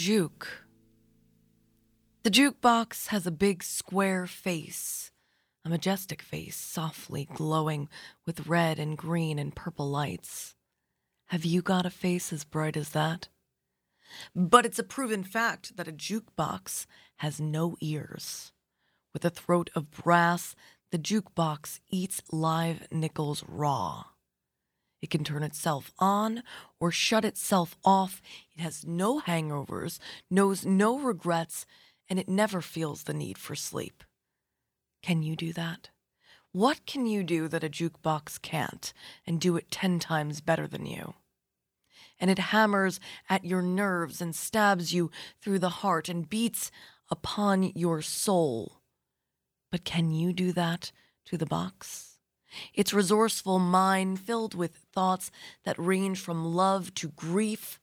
Juke. 0.07 0.69
The 2.23 2.31
jukebox 2.31 3.09
has 3.09 3.27
a 3.27 3.33
big 3.33 3.65
square 3.65 4.29
face, 4.29 5.11
a 5.65 5.69
majestic 5.69 6.23
face, 6.23 6.55
softly 6.55 7.25
glowing 7.35 7.89
with 8.25 8.47
red 8.47 8.79
and 8.79 8.97
green 8.97 9.37
and 9.37 9.53
purple 9.53 9.91
lights. 9.91 10.55
Have 11.31 11.45
you 11.45 11.61
got 11.61 11.87
a 11.87 11.91
face 11.91 12.33
as 12.33 12.45
bright 12.45 12.77
as 12.77 12.91
that? 12.91 13.27
But 14.33 14.65
it's 14.65 14.79
a 14.79 14.85
proven 14.85 15.25
fact 15.25 15.77
that 15.77 15.89
a 15.89 15.93
jukebox 15.93 16.87
has 17.17 17.41
no 17.41 17.77
ears. 17.81 18.53
With 19.13 19.25
a 19.25 19.31
throat 19.31 19.71
of 19.75 19.91
brass, 19.91 20.55
the 20.93 21.01
jukebox 21.01 21.81
eats 21.91 22.23
live 22.31 22.87
nickels 22.93 23.43
raw. 23.49 24.05
It 25.03 25.11
can 25.11 25.25
turn 25.25 25.43
itself 25.43 25.93
on 25.99 26.43
or 26.81 26.91
shut 26.91 27.25
itself 27.25 27.77
off. 27.85 28.23
It 28.57 28.61
has 28.61 28.87
no 28.87 29.21
hangovers, 29.21 29.99
knows 30.31 30.65
no 30.65 30.99
regrets, 30.99 31.67
and 32.09 32.19
it 32.19 32.29
never 32.29 32.61
feels 32.61 33.03
the 33.03 33.15
need 33.15 33.39
for 33.39 33.55
sleep. 33.55 34.03
Can 35.03 35.23
you 35.23 35.37
do 35.37 35.53
that? 35.53 35.91
What 36.53 36.87
can 36.87 37.07
you 37.07 37.23
do 37.23 37.49
that 37.49 37.65
a 37.65 37.69
jukebox 37.69 38.41
can't 38.41 38.93
and 39.27 39.41
do 39.41 39.57
it 39.57 39.71
10 39.71 39.99
times 39.99 40.41
better 40.41 40.67
than 40.67 40.87
you? 40.87 41.15
And 42.19 42.31
it 42.31 42.39
hammers 42.39 42.99
at 43.29 43.45
your 43.45 43.61
nerves 43.61 44.23
and 44.23 44.35
stabs 44.35 44.95
you 44.95 45.11
through 45.43 45.59
the 45.59 45.69
heart 45.69 46.09
and 46.09 46.29
beats 46.29 46.71
upon 47.11 47.73
your 47.75 48.01
soul. 48.01 48.81
But 49.71 49.85
can 49.85 50.11
you 50.11 50.33
do 50.33 50.53
that 50.53 50.93
to 51.27 51.37
the 51.37 51.45
box? 51.45 52.06
Its 52.75 52.93
resourceful 52.93 53.59
mind 53.59 54.21
filled 54.21 54.55
with 54.55 54.77
thoughts 54.93 55.31
that 55.65 55.79
range 55.79 56.21
from 56.21 56.55
love 56.55 56.95
to 56.95 57.09
grief, 57.09 57.81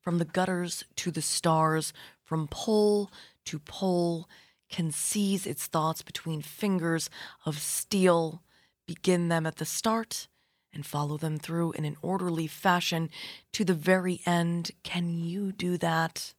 from 0.00 0.18
the 0.18 0.24
gutters 0.24 0.84
to 0.96 1.10
the 1.10 1.22
stars, 1.22 1.92
from 2.22 2.48
pole 2.48 3.10
to 3.44 3.58
pole, 3.58 4.28
can 4.68 4.90
seize 4.90 5.46
its 5.46 5.66
thoughts 5.66 6.02
between 6.02 6.42
fingers 6.42 7.08
of 7.46 7.58
steel, 7.58 8.42
begin 8.86 9.28
them 9.28 9.46
at 9.46 9.56
the 9.56 9.64
start, 9.64 10.28
and 10.72 10.84
follow 10.84 11.16
them 11.16 11.38
through 11.38 11.72
in 11.72 11.84
an 11.84 11.96
orderly 12.02 12.46
fashion 12.46 13.08
to 13.52 13.64
the 13.64 13.74
very 13.74 14.20
end. 14.26 14.72
Can 14.82 15.08
you 15.08 15.52
do 15.52 15.78
that? 15.78 16.34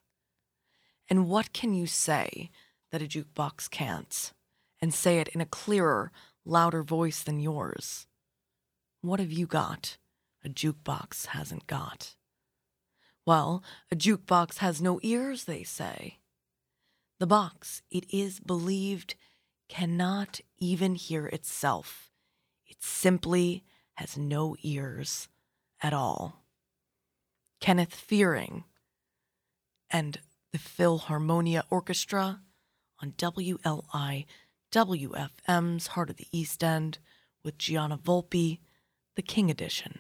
And 1.09 1.29
what 1.29 1.53
can 1.53 1.73
you 1.73 1.87
say 1.87 2.49
that 2.91 3.01
a 3.01 3.05
jukebox 3.05 3.69
can't? 3.69 4.33
And 4.81 4.93
say 4.93 5.19
it 5.19 5.29
in 5.29 5.39
a 5.39 5.45
clearer, 5.45 6.11
louder 6.45 6.83
voice 6.83 7.23
than 7.23 7.39
yours. 7.39 8.07
What 9.01 9.19
have 9.19 9.31
you 9.31 9.47
got 9.47 9.97
a 10.43 10.49
jukebox 10.49 11.27
hasn't 11.27 11.67
got? 11.67 12.15
Well, 13.25 13.63
a 13.91 13.95
jukebox 13.95 14.59
has 14.59 14.81
no 14.81 14.99
ears, 15.01 15.45
they 15.45 15.63
say. 15.63 16.19
The 17.19 17.27
box, 17.27 17.81
it 17.89 18.05
is 18.13 18.39
believed, 18.39 19.15
cannot 19.67 20.41
even 20.59 20.95
hear 20.95 21.25
itself. 21.27 22.11
It 22.67 22.83
simply 22.83 23.63
has 23.95 24.17
no 24.17 24.55
ears 24.61 25.27
at 25.81 25.93
all. 25.93 26.43
Kenneth 27.59 27.95
Fearing 27.95 28.65
and 29.89 30.19
the 30.51 30.59
Philharmonia 30.59 31.63
Orchestra 31.69 32.41
on 33.01 33.13
WLI 33.13 34.25
WFM's 34.75 35.87
Heart 35.87 36.09
of 36.09 36.17
the 36.17 36.27
East 36.33 36.61
End 36.61 36.97
with 37.45 37.57
Gianna 37.57 37.97
Volpe, 37.97 38.59
the 39.15 39.21
King 39.21 39.49
Edition. 39.49 39.99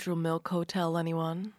Neutral 0.00 0.16
Milk 0.16 0.48
Hotel, 0.48 0.96
anyone? 0.96 1.52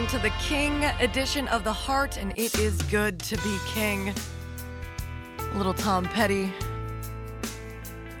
Listening 0.00 0.20
to 0.20 0.28
the 0.28 0.34
King 0.42 0.84
edition 1.00 1.46
of 1.48 1.62
The 1.64 1.72
Heart, 1.72 2.16
and 2.16 2.32
it 2.36 2.58
is 2.58 2.80
good 2.82 3.18
to 3.20 3.36
be 3.38 3.58
king. 3.66 4.14
Little 5.54 5.74
Tom 5.74 6.04
Petty. 6.04 6.50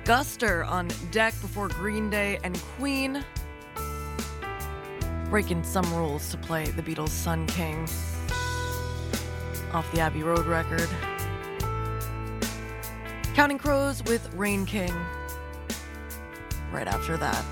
Guster 0.04 0.68
on 0.68 0.88
deck 1.10 1.32
before 1.40 1.68
Green 1.68 2.10
Day 2.10 2.38
and 2.44 2.60
Queen. 2.76 3.24
Breaking 5.30 5.62
some 5.62 5.90
rules 5.94 6.30
to 6.30 6.36
play 6.36 6.66
the 6.66 6.82
Beatles' 6.82 7.10
Sun 7.10 7.46
King 7.46 7.88
off 9.72 9.90
the 9.92 10.00
Abbey 10.00 10.22
Road 10.22 10.46
record. 10.46 10.88
Counting 13.34 13.58
Crows 13.58 14.02
with 14.04 14.28
Rain 14.34 14.66
King 14.66 14.92
right 16.72 16.88
after 16.88 17.16
that. 17.16 17.44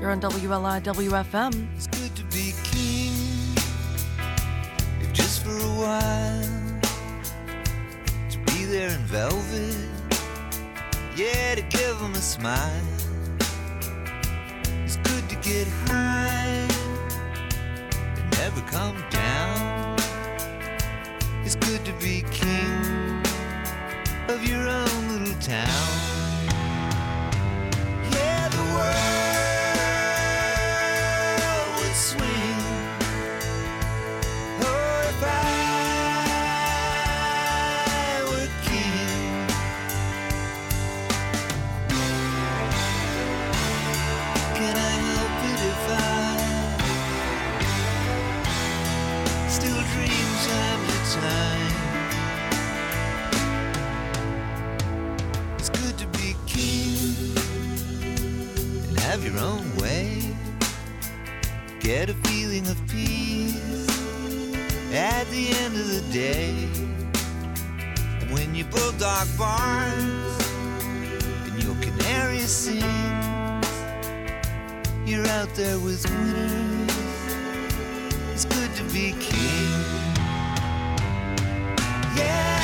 You're 0.00 0.10
on 0.10 0.20
WLI 0.20 0.82
WFM. 0.82 1.93
To 2.14 2.22
be 2.30 2.54
king, 2.62 3.12
if 5.00 5.12
just 5.12 5.42
for 5.44 5.50
a 5.50 5.74
while. 5.82 6.80
To 8.30 8.38
be 8.46 8.64
there 8.66 8.90
in 8.90 9.00
velvet, 9.06 9.76
yeah, 11.16 11.56
to 11.56 11.62
give 11.62 11.98
them 11.98 12.12
a 12.12 12.22
smile. 12.22 12.86
It's 14.84 14.96
good 14.96 15.28
to 15.28 15.36
get 15.36 15.66
high 15.88 16.68
and 18.16 18.30
never 18.38 18.60
come 18.70 19.02
down. 19.10 19.96
It's 21.44 21.56
good 21.56 21.84
to 21.84 21.92
be 21.94 22.22
king 22.30 23.22
of 24.28 24.46
your 24.48 24.68
own 24.68 25.18
little 25.18 25.40
town. 25.40 25.88
Yeah, 28.12 28.48
the 28.50 28.62
world 28.74 29.33
Get 61.84 62.08
a 62.08 62.14
feeling 62.14 62.66
of 62.68 62.78
peace 62.88 63.54
at 64.94 65.24
the 65.24 65.50
end 65.50 65.76
of 65.76 65.86
the 65.86 66.00
day. 66.10 66.50
When 68.32 68.54
your 68.54 68.66
bulldog 68.68 69.28
barks 69.36 70.48
and 71.46 71.62
your 71.62 71.74
canary 71.82 72.38
sings, 72.38 72.82
you're 75.04 75.26
out 75.26 75.54
there 75.56 75.78
with 75.78 76.08
winners. 76.08 76.90
It's 78.32 78.46
good 78.46 78.74
to 78.76 78.84
be 78.84 79.12
king. 79.20 79.68
Yeah, 82.16 82.63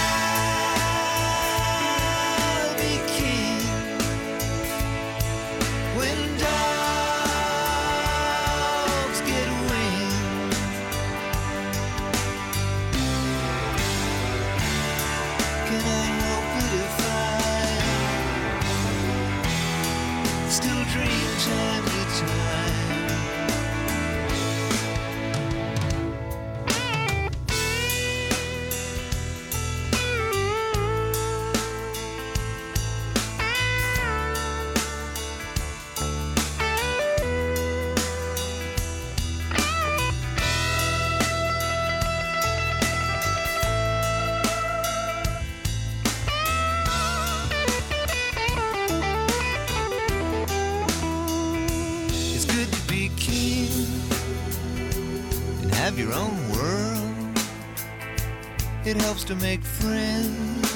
to 59.31 59.37
make 59.37 59.63
friends. 59.63 60.75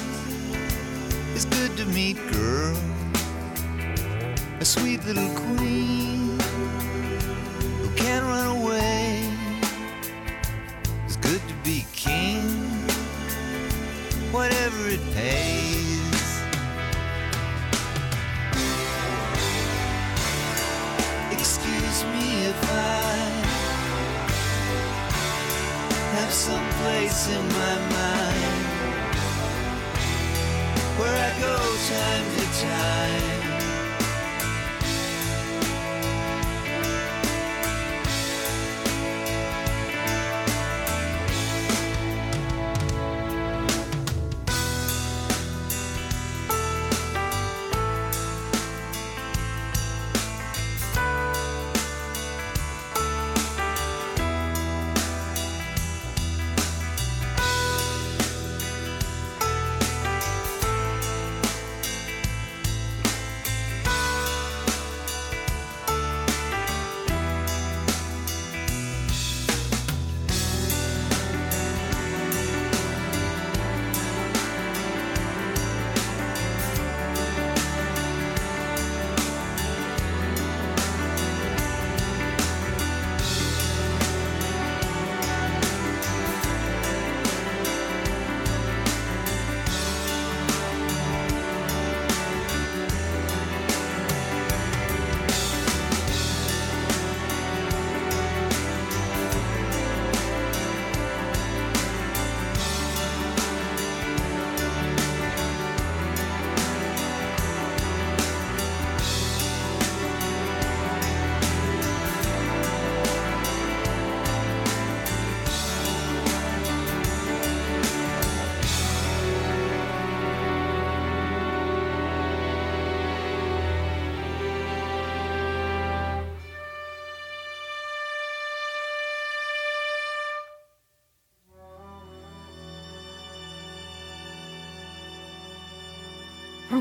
It's 1.35 1.43
good 1.43 1.75
to 1.75 1.85
meet, 1.87 2.15
girl, 2.31 2.77
a 4.61 4.63
sweet 4.63 5.03
little 5.03 5.27
queen 5.35 6.39
who 7.81 7.89
can't 7.97 8.23
run 8.23 8.61
away. 8.61 9.29
It's 11.03 11.17
good 11.17 11.41
to 11.49 11.53
be 11.65 11.85
king, 11.91 12.43
whatever 14.31 14.87
it 14.87 15.03
pays. 15.13 16.39
Excuse 21.33 22.03
me 22.13 22.45
if 22.51 22.71
I 22.71 23.15
have 26.15 26.31
some 26.31 26.65
place 26.79 27.27
in 27.27 27.45
my 27.49 27.89
mind. 27.89 28.04
Time. 31.87 32.44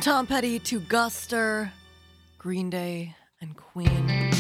Tom 0.05 0.27
Petty 0.27 0.59
to 0.59 0.81
Guster, 0.81 1.71
Green 2.37 2.69
Day, 2.69 3.17
and 3.41 3.57
Queen. 3.57 4.31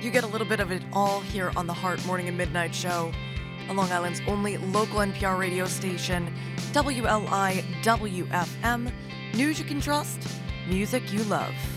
You 0.00 0.12
get 0.12 0.22
a 0.22 0.26
little 0.28 0.46
bit 0.46 0.60
of 0.60 0.70
it 0.70 0.84
all 0.92 1.18
here 1.18 1.50
on 1.56 1.66
the 1.66 1.72
Heart 1.72 2.06
Morning 2.06 2.28
and 2.28 2.38
Midnight 2.38 2.72
Show, 2.72 3.10
on 3.68 3.74
Long 3.74 3.90
Island's 3.90 4.20
only 4.28 4.56
local 4.56 5.00
NPR 5.00 5.36
radio 5.36 5.64
station, 5.64 6.32
WLIWFM. 6.72 7.32
News 9.34 9.58
you 9.58 9.64
can 9.64 9.80
trust, 9.80 10.28
music 10.68 11.12
you 11.12 11.24
love. 11.24 11.73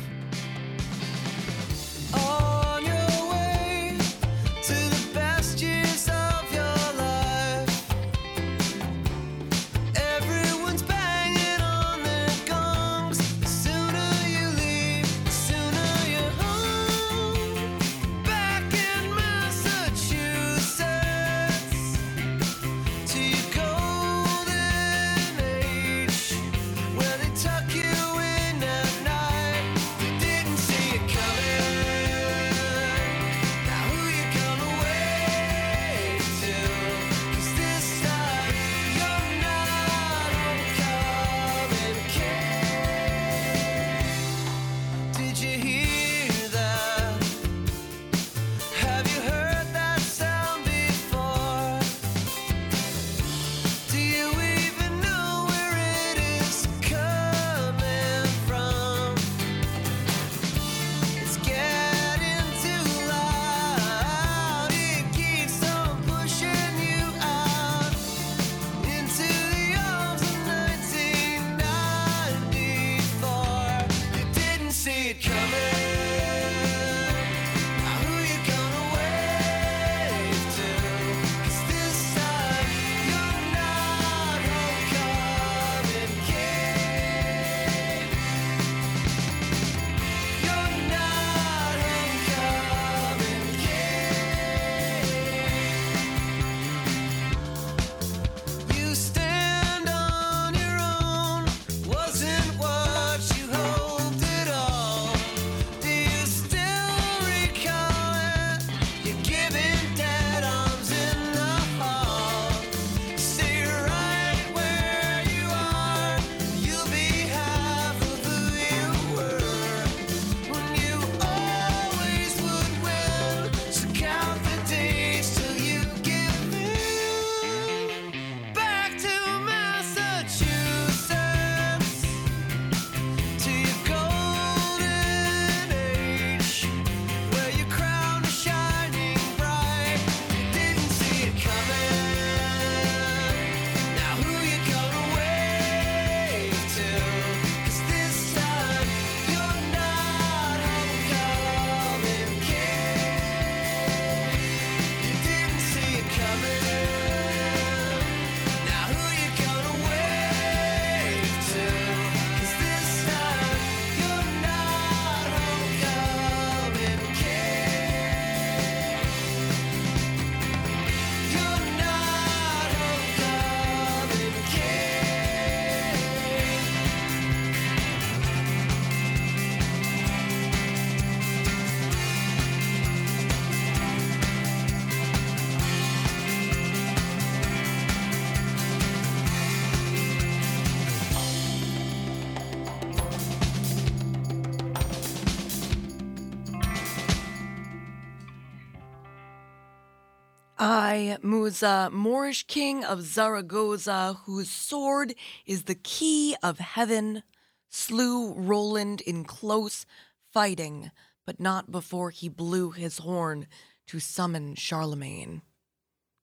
I, 200.69 201.18
Musa, 201.23 201.89
Moorish 201.94 202.45
king 202.45 202.84
of 202.84 203.02
Zaragoza, 203.02 204.18
whose 204.26 204.49
sword 204.49 205.15
is 205.45 205.64
the 205.64 205.76
key 205.76 206.35
of 206.44 206.60
heaven, 206.60 207.23
slew 207.69 208.34
Roland 208.34 208.99
in 208.99 209.23
close 209.23 209.85
fighting, 210.34 210.91
but 211.26 211.39
not 211.39 211.72
before 211.72 212.10
he 212.10 212.27
blew 212.27 212.72
his 212.72 212.98
horn 212.98 213.48
to 213.85 214.02
summon 214.02 214.56
Charlemagne. 214.56 215.41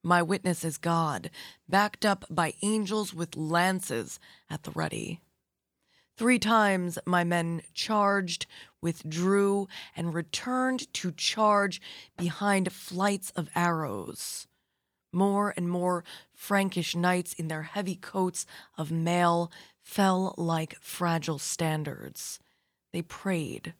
My 0.03 0.21
witness 0.21 0.63
is 0.63 0.77
God, 0.77 1.31
backed 1.67 2.05
up 2.05 2.27
by 2.29 2.53
angels 2.61 3.15
with 3.15 3.39
lances 3.39 4.21
at 4.51 4.65
the 4.65 4.73
ready. 4.73 5.23
Three 6.19 6.39
times 6.39 6.99
my 7.07 7.25
men 7.25 7.63
charged, 7.73 8.45
withdrew, 8.85 9.67
and 9.97 10.15
returned 10.15 10.93
to 10.95 11.11
charge 11.11 11.81
behind 12.17 12.73
flights 12.73 13.33
of 13.35 13.49
arrows. 13.57 14.47
More 15.11 15.55
and 15.57 15.69
more 15.69 16.05
Frankish 16.33 16.95
knights 16.95 17.33
in 17.33 17.49
their 17.49 17.63
heavy 17.63 17.97
coats 17.97 18.47
of 18.77 18.93
mail 18.93 19.51
fell 19.81 20.35
like 20.37 20.77
fragile 20.81 21.39
standards. 21.39 22.39
They 22.93 23.03
prayed. 23.03 23.75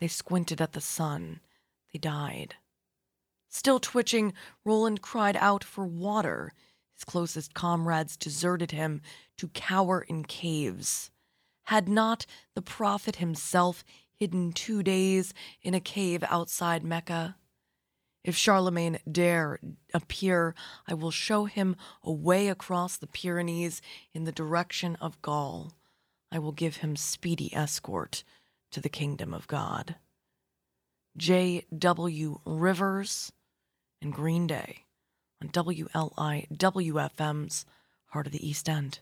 They 0.00 0.08
squinted 0.08 0.60
at 0.60 0.72
the 0.72 0.80
sun. 0.80 1.40
They 1.92 1.98
died. 1.98 2.54
Still 3.48 3.80
twitching, 3.80 4.32
Roland 4.64 5.02
cried 5.02 5.36
out 5.36 5.64
for 5.64 5.86
water. 5.86 6.52
His 6.94 7.04
closest 7.04 7.54
comrades 7.54 8.16
deserted 8.16 8.70
him 8.70 9.00
to 9.38 9.48
cower 9.48 10.02
in 10.02 10.24
caves. 10.24 11.10
Had 11.64 11.88
not 11.88 12.26
the 12.54 12.62
prophet 12.62 13.16
himself 13.16 13.82
hidden 14.18 14.52
two 14.52 14.82
days 14.82 15.32
in 15.62 15.74
a 15.74 15.80
cave 15.80 16.24
outside 16.28 16.84
Mecca? 16.84 17.36
If 18.24 18.36
Charlemagne 18.36 18.98
dare 19.10 19.60
appear, 19.94 20.54
I 20.88 20.94
will 20.94 21.12
show 21.12 21.44
him 21.44 21.76
a 22.02 22.10
way 22.10 22.48
across 22.48 22.96
the 22.96 23.06
Pyrenees 23.06 23.80
in 24.12 24.24
the 24.24 24.32
direction 24.32 24.96
of 24.96 25.22
Gaul. 25.22 25.72
I 26.32 26.40
will 26.40 26.52
give 26.52 26.78
him 26.78 26.96
speedy 26.96 27.54
escort 27.54 28.24
to 28.72 28.80
the 28.80 28.88
kingdom 28.88 29.32
of 29.32 29.46
God. 29.46 29.94
J.W. 31.16 32.40
Rivers 32.44 33.32
and 34.02 34.12
Green 34.12 34.46
Day 34.46 34.84
on 35.40 35.48
WLI 35.50 36.48
WFM's 36.50 37.64
Heart 38.06 38.26
of 38.26 38.32
the 38.32 38.46
East 38.46 38.68
End. 38.68 38.98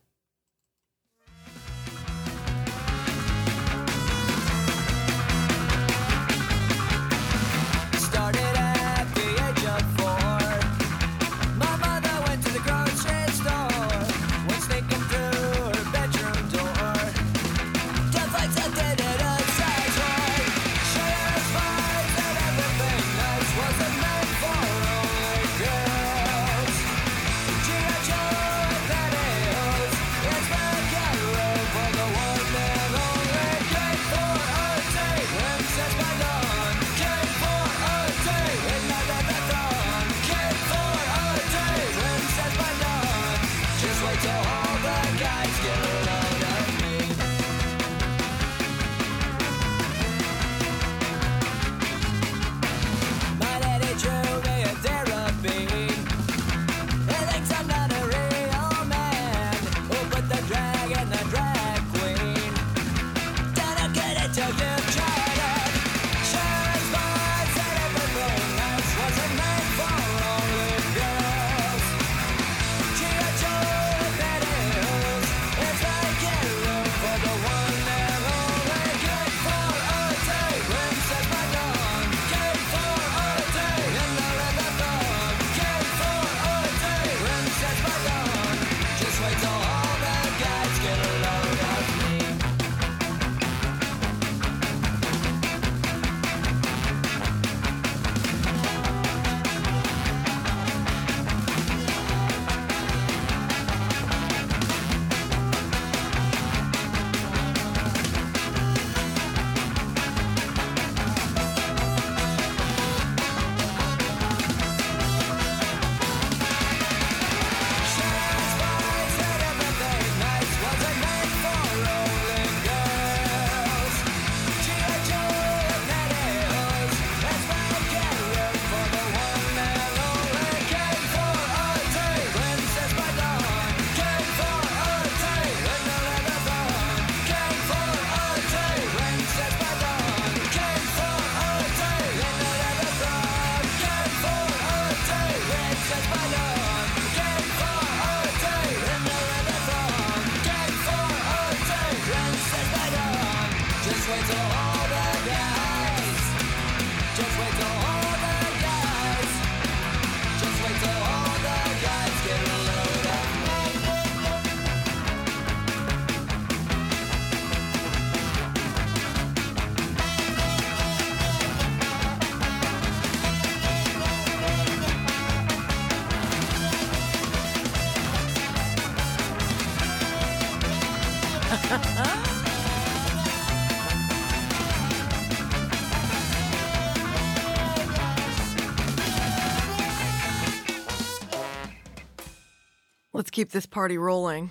Keep 193.34 193.50
this 193.50 193.66
party 193.66 193.98
rolling. 193.98 194.50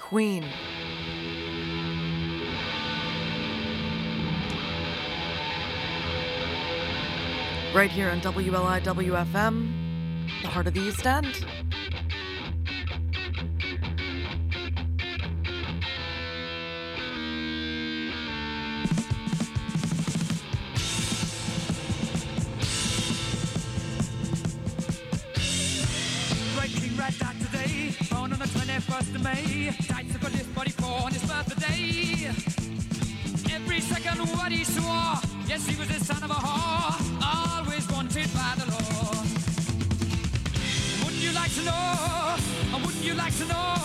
Queen. 0.00 0.44
Right 7.74 7.90
here 7.90 8.10
on 8.10 8.20
WLIW-FM, 8.20 9.72
the 10.42 10.48
heart 10.48 10.68
of 10.68 10.74
the 10.74 10.80
East 10.82 11.04
End. 11.04 11.44
Yes, 35.56 35.68
he 35.68 35.76
was 35.76 35.88
the 35.88 36.04
son 36.04 36.22
of 36.22 36.30
a 36.30 36.34
whore, 36.34 37.58
always 37.58 37.88
wanted 37.90 38.28
by 38.34 38.52
the 38.58 38.70
law. 38.70 39.22
Wouldn't 41.02 41.22
you 41.22 41.32
like 41.32 41.54
to 41.54 41.62
know? 41.64 42.36
Wouldn't 42.84 43.02
you 43.02 43.14
like 43.14 43.34
to 43.38 43.44
know? 43.46 43.75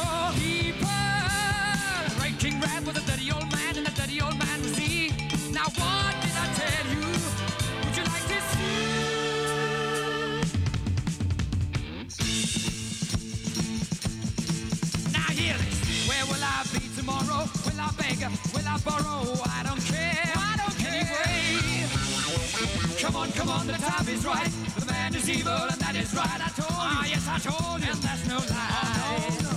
one, 23.51 23.67
the 23.67 23.73
time 23.73 24.07
is 24.07 24.25
right. 24.25 24.51
The 24.79 24.85
man 24.85 25.15
is 25.15 25.29
evil, 25.29 25.51
and 25.51 25.79
that 25.81 25.95
is 25.95 26.13
right. 26.13 26.41
I 26.47 26.49
told 26.55 26.71
you. 26.71 26.95
Ah, 26.95 27.05
yes, 27.05 27.27
I 27.27 27.37
told 27.39 27.81
you. 27.81 27.91
And 27.91 28.01
that's 28.01 28.25
no 28.27 28.37
lie. 28.37 28.99
Oh, 29.11 29.37
no. 29.45 29.55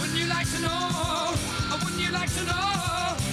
Wouldn't 0.00 0.18
you 0.18 0.26
like 0.26 0.48
to 0.54 0.58
know? 0.66 0.82
Oh, 1.72 1.78
wouldn't 1.82 2.02
you 2.02 2.12
like 2.12 2.32
to 2.38 2.44
know? 2.44 3.31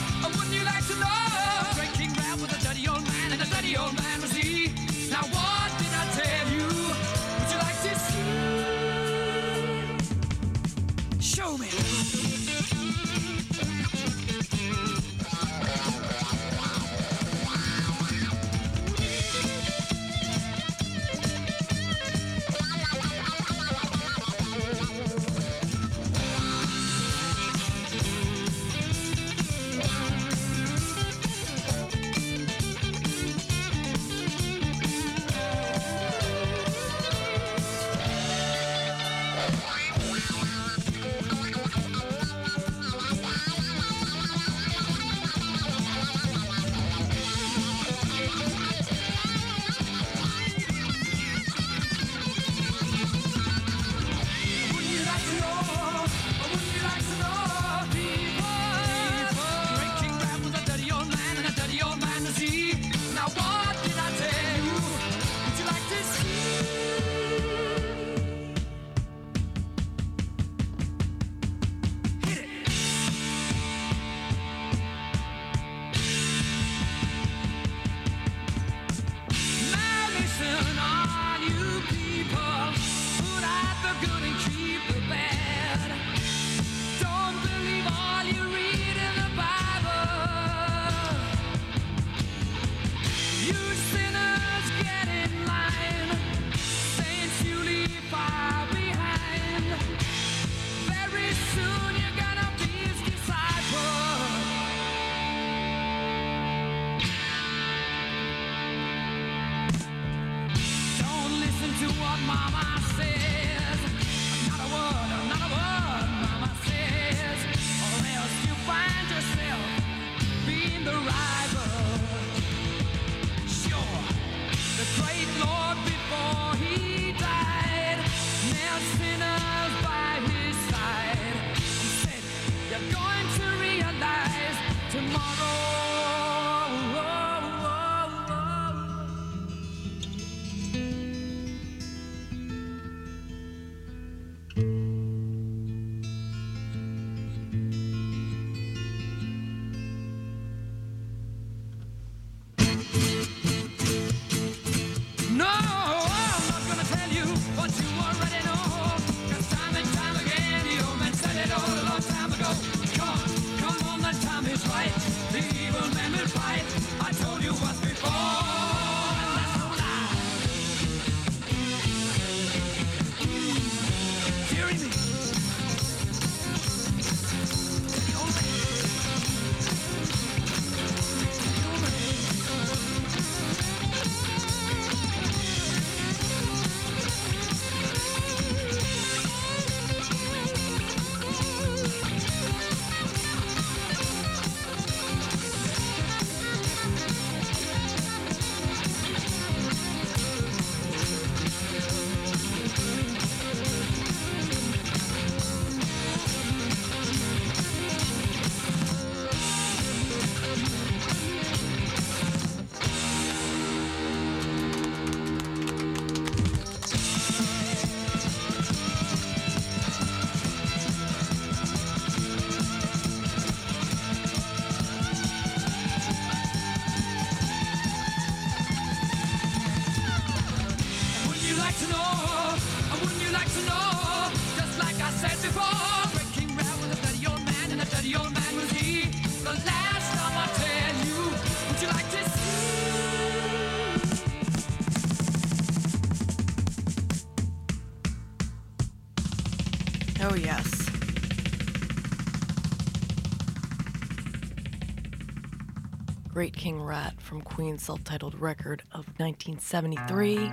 Great 256.40 256.56
King 256.56 256.82
Rat 256.82 257.20
from 257.20 257.42
Queen's 257.42 257.84
self 257.84 258.02
titled 258.06 258.34
record 258.40 258.82
of 258.94 259.06
1973. 259.20 260.50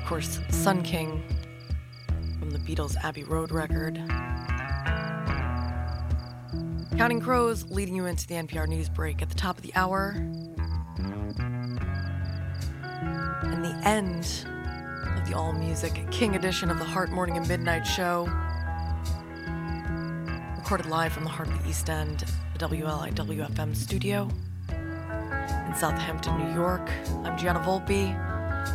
Of 0.00 0.06
course, 0.06 0.40
Sun 0.48 0.80
King 0.80 1.22
from 2.38 2.48
the 2.48 2.58
Beatles' 2.58 2.96
Abbey 3.04 3.24
Road 3.24 3.52
record. 3.52 3.96
Counting 6.96 7.20
Crows 7.20 7.70
leading 7.70 7.94
you 7.94 8.06
into 8.06 8.26
the 8.26 8.36
NPR 8.36 8.66
news 8.66 8.88
break 8.88 9.20
at 9.20 9.28
the 9.28 9.34
top 9.34 9.58
of 9.58 9.62
the 9.62 9.74
hour. 9.74 10.14
And 13.42 13.62
the 13.62 13.78
end 13.84 14.46
of 15.18 15.28
the 15.28 15.34
all 15.36 15.52
music 15.52 16.10
King 16.10 16.34
edition 16.34 16.70
of 16.70 16.78
the 16.78 16.86
Heart 16.86 17.10
Morning 17.10 17.36
and 17.36 17.46
Midnight 17.46 17.86
Show. 17.86 18.26
Recorded 20.56 20.86
live 20.86 21.12
from 21.12 21.24
the 21.24 21.30
heart 21.30 21.48
of 21.48 21.62
the 21.62 21.68
East 21.68 21.90
End, 21.90 22.24
the 22.58 22.66
WLI 22.66 23.76
studio 23.76 24.28
in 24.68 25.74
Southampton, 25.76 26.38
New 26.38 26.54
York. 26.54 26.90
I'm 27.24 27.38
Gianna 27.38 27.60
Volpe. 27.60 28.12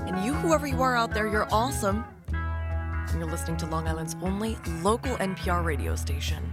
And 0.07 0.23
you, 0.23 0.33
whoever 0.33 0.65
you 0.67 0.81
are 0.81 0.95
out 0.95 1.13
there, 1.13 1.27
you're 1.27 1.47
awesome. 1.51 2.05
And 2.31 3.19
you're 3.19 3.29
listening 3.29 3.57
to 3.57 3.65
Long 3.65 3.87
Island's 3.87 4.15
only 4.21 4.57
local 4.81 5.17
NPR 5.17 5.65
radio 5.65 5.95
station. 5.95 6.43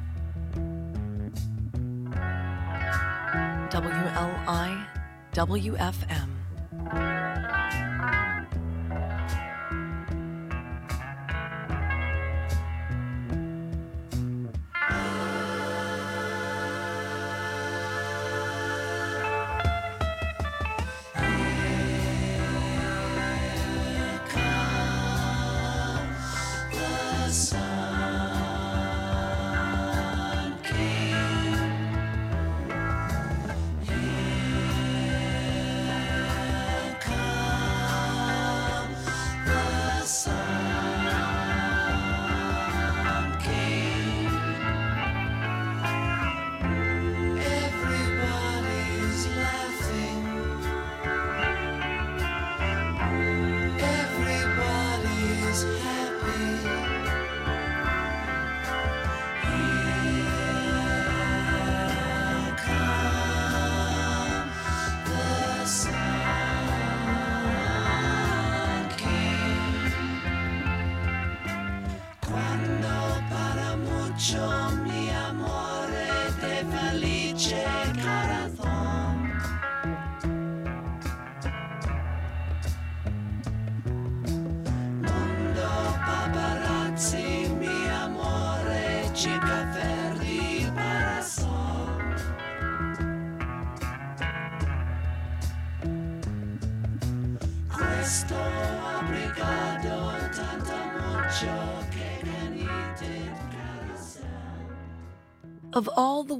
WLI 3.70 4.86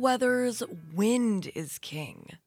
weathers, 0.01 0.63
wind 0.95 1.51
is 1.55 1.79
king. 1.79 2.39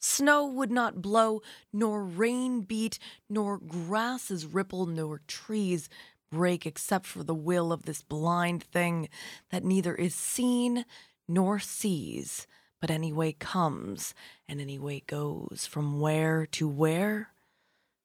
Snow 0.00 0.46
would 0.46 0.70
not 0.70 1.00
blow, 1.00 1.42
nor 1.72 2.04
rain 2.04 2.62
beat, 2.62 2.98
nor 3.30 3.58
grasses 3.58 4.44
ripple, 4.44 4.86
nor 4.86 5.20
trees 5.26 5.88
break, 6.30 6.66
except 6.66 7.06
for 7.06 7.22
the 7.22 7.34
will 7.34 7.72
of 7.72 7.84
this 7.84 8.02
blind 8.02 8.64
thing 8.64 9.08
that 9.50 9.64
neither 9.64 9.94
is 9.94 10.14
seen 10.14 10.84
nor 11.28 11.58
sees, 11.58 12.46
but 12.80 12.90
anyway 12.90 13.32
comes 13.32 14.14
and 14.48 14.60
anyway 14.60 15.02
goes. 15.06 15.66
From 15.70 16.00
where 16.00 16.46
to 16.46 16.68
where? 16.68 17.28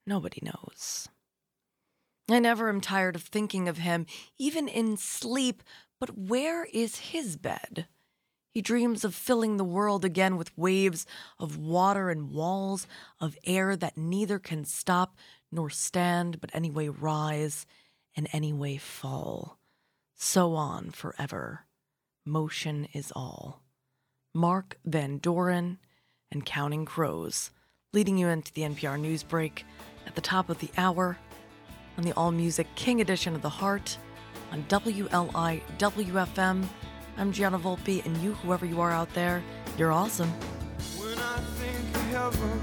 Nobody 0.06 0.42
knows. 0.44 1.10
I 2.30 2.40
never 2.40 2.70
am 2.70 2.82
tired 2.82 3.16
of 3.16 3.24
thinking 3.24 3.68
of 3.68 3.80
him, 3.80 4.06
even 4.38 4.68
in 4.68 4.98
sleep, 4.98 5.64
but 6.00 6.18
where 6.18 6.66
is 6.66 6.98
his 6.98 7.38
bed? 7.38 7.88
He 8.50 8.62
dreams 8.62 9.04
of 9.04 9.14
filling 9.14 9.58
the 9.58 9.64
world 9.64 10.04
again 10.04 10.38
with 10.38 10.58
waves 10.58 11.06
of 11.40 11.58
water 11.58 12.10
and 12.10 12.32
walls 12.32 12.88
of 13.20 13.38
air 13.44 13.76
that 13.76 13.98
neither 13.98 14.40
can 14.40 14.66
stop 14.66 15.16
nor 15.52 15.70
stand, 15.70 16.42
but 16.42 16.50
anyway 16.54 16.88
rise 16.88 17.66
and 18.16 18.28
anyway 18.34 18.78
fall. 18.78 19.60
So 20.16 20.56
on 20.56 20.90
forever. 20.90 21.66
Motion 22.26 22.88
is 22.94 23.14
all. 23.16 23.62
Mark 24.34 24.78
Van 24.86 25.20
Doren 25.20 25.78
and 26.32 26.46
Counting 26.46 26.86
Crows, 26.86 27.52
leading 27.94 28.18
you 28.18 28.28
into 28.28 28.52
the 28.54 28.64
NPR 28.64 29.00
news 29.00 29.24
break 29.24 29.66
at 30.06 30.16
the 30.16 30.22
top 30.22 30.50
of 30.50 30.60
the 30.60 30.70
hour 30.78 31.18
on 31.98 32.04
the 32.04 32.14
All 32.14 32.32
Music 32.32 32.68
King 32.76 33.02
edition 33.02 33.36
of 33.36 33.42
The 33.42 33.50
Heart 33.50 33.98
on 34.52 34.64
WLI 34.64 35.62
WFM. 35.78 36.68
I'm 37.20 37.32
Gianna 37.32 37.58
Volpe, 37.58 38.06
and 38.06 38.16
you, 38.18 38.34
whoever 38.34 38.64
you 38.66 38.80
are 38.80 38.92
out 38.92 39.12
there, 39.16 39.42
you're 39.76 39.92
awesome. 39.92 40.30
When 41.00 41.18
I 41.18 41.40
think 41.58 41.96
of 41.96 42.04
heaven, 42.12 42.60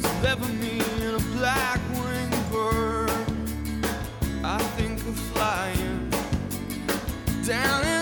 deliver 0.00 0.52
me 0.54 0.82
in 1.06 1.14
a 1.14 1.20
black 1.36 1.78
winged 1.92 2.50
bird. 2.50 3.10
I 4.42 4.58
think 4.76 4.98
of 4.98 5.16
flying 5.16 6.10
down 7.46 7.97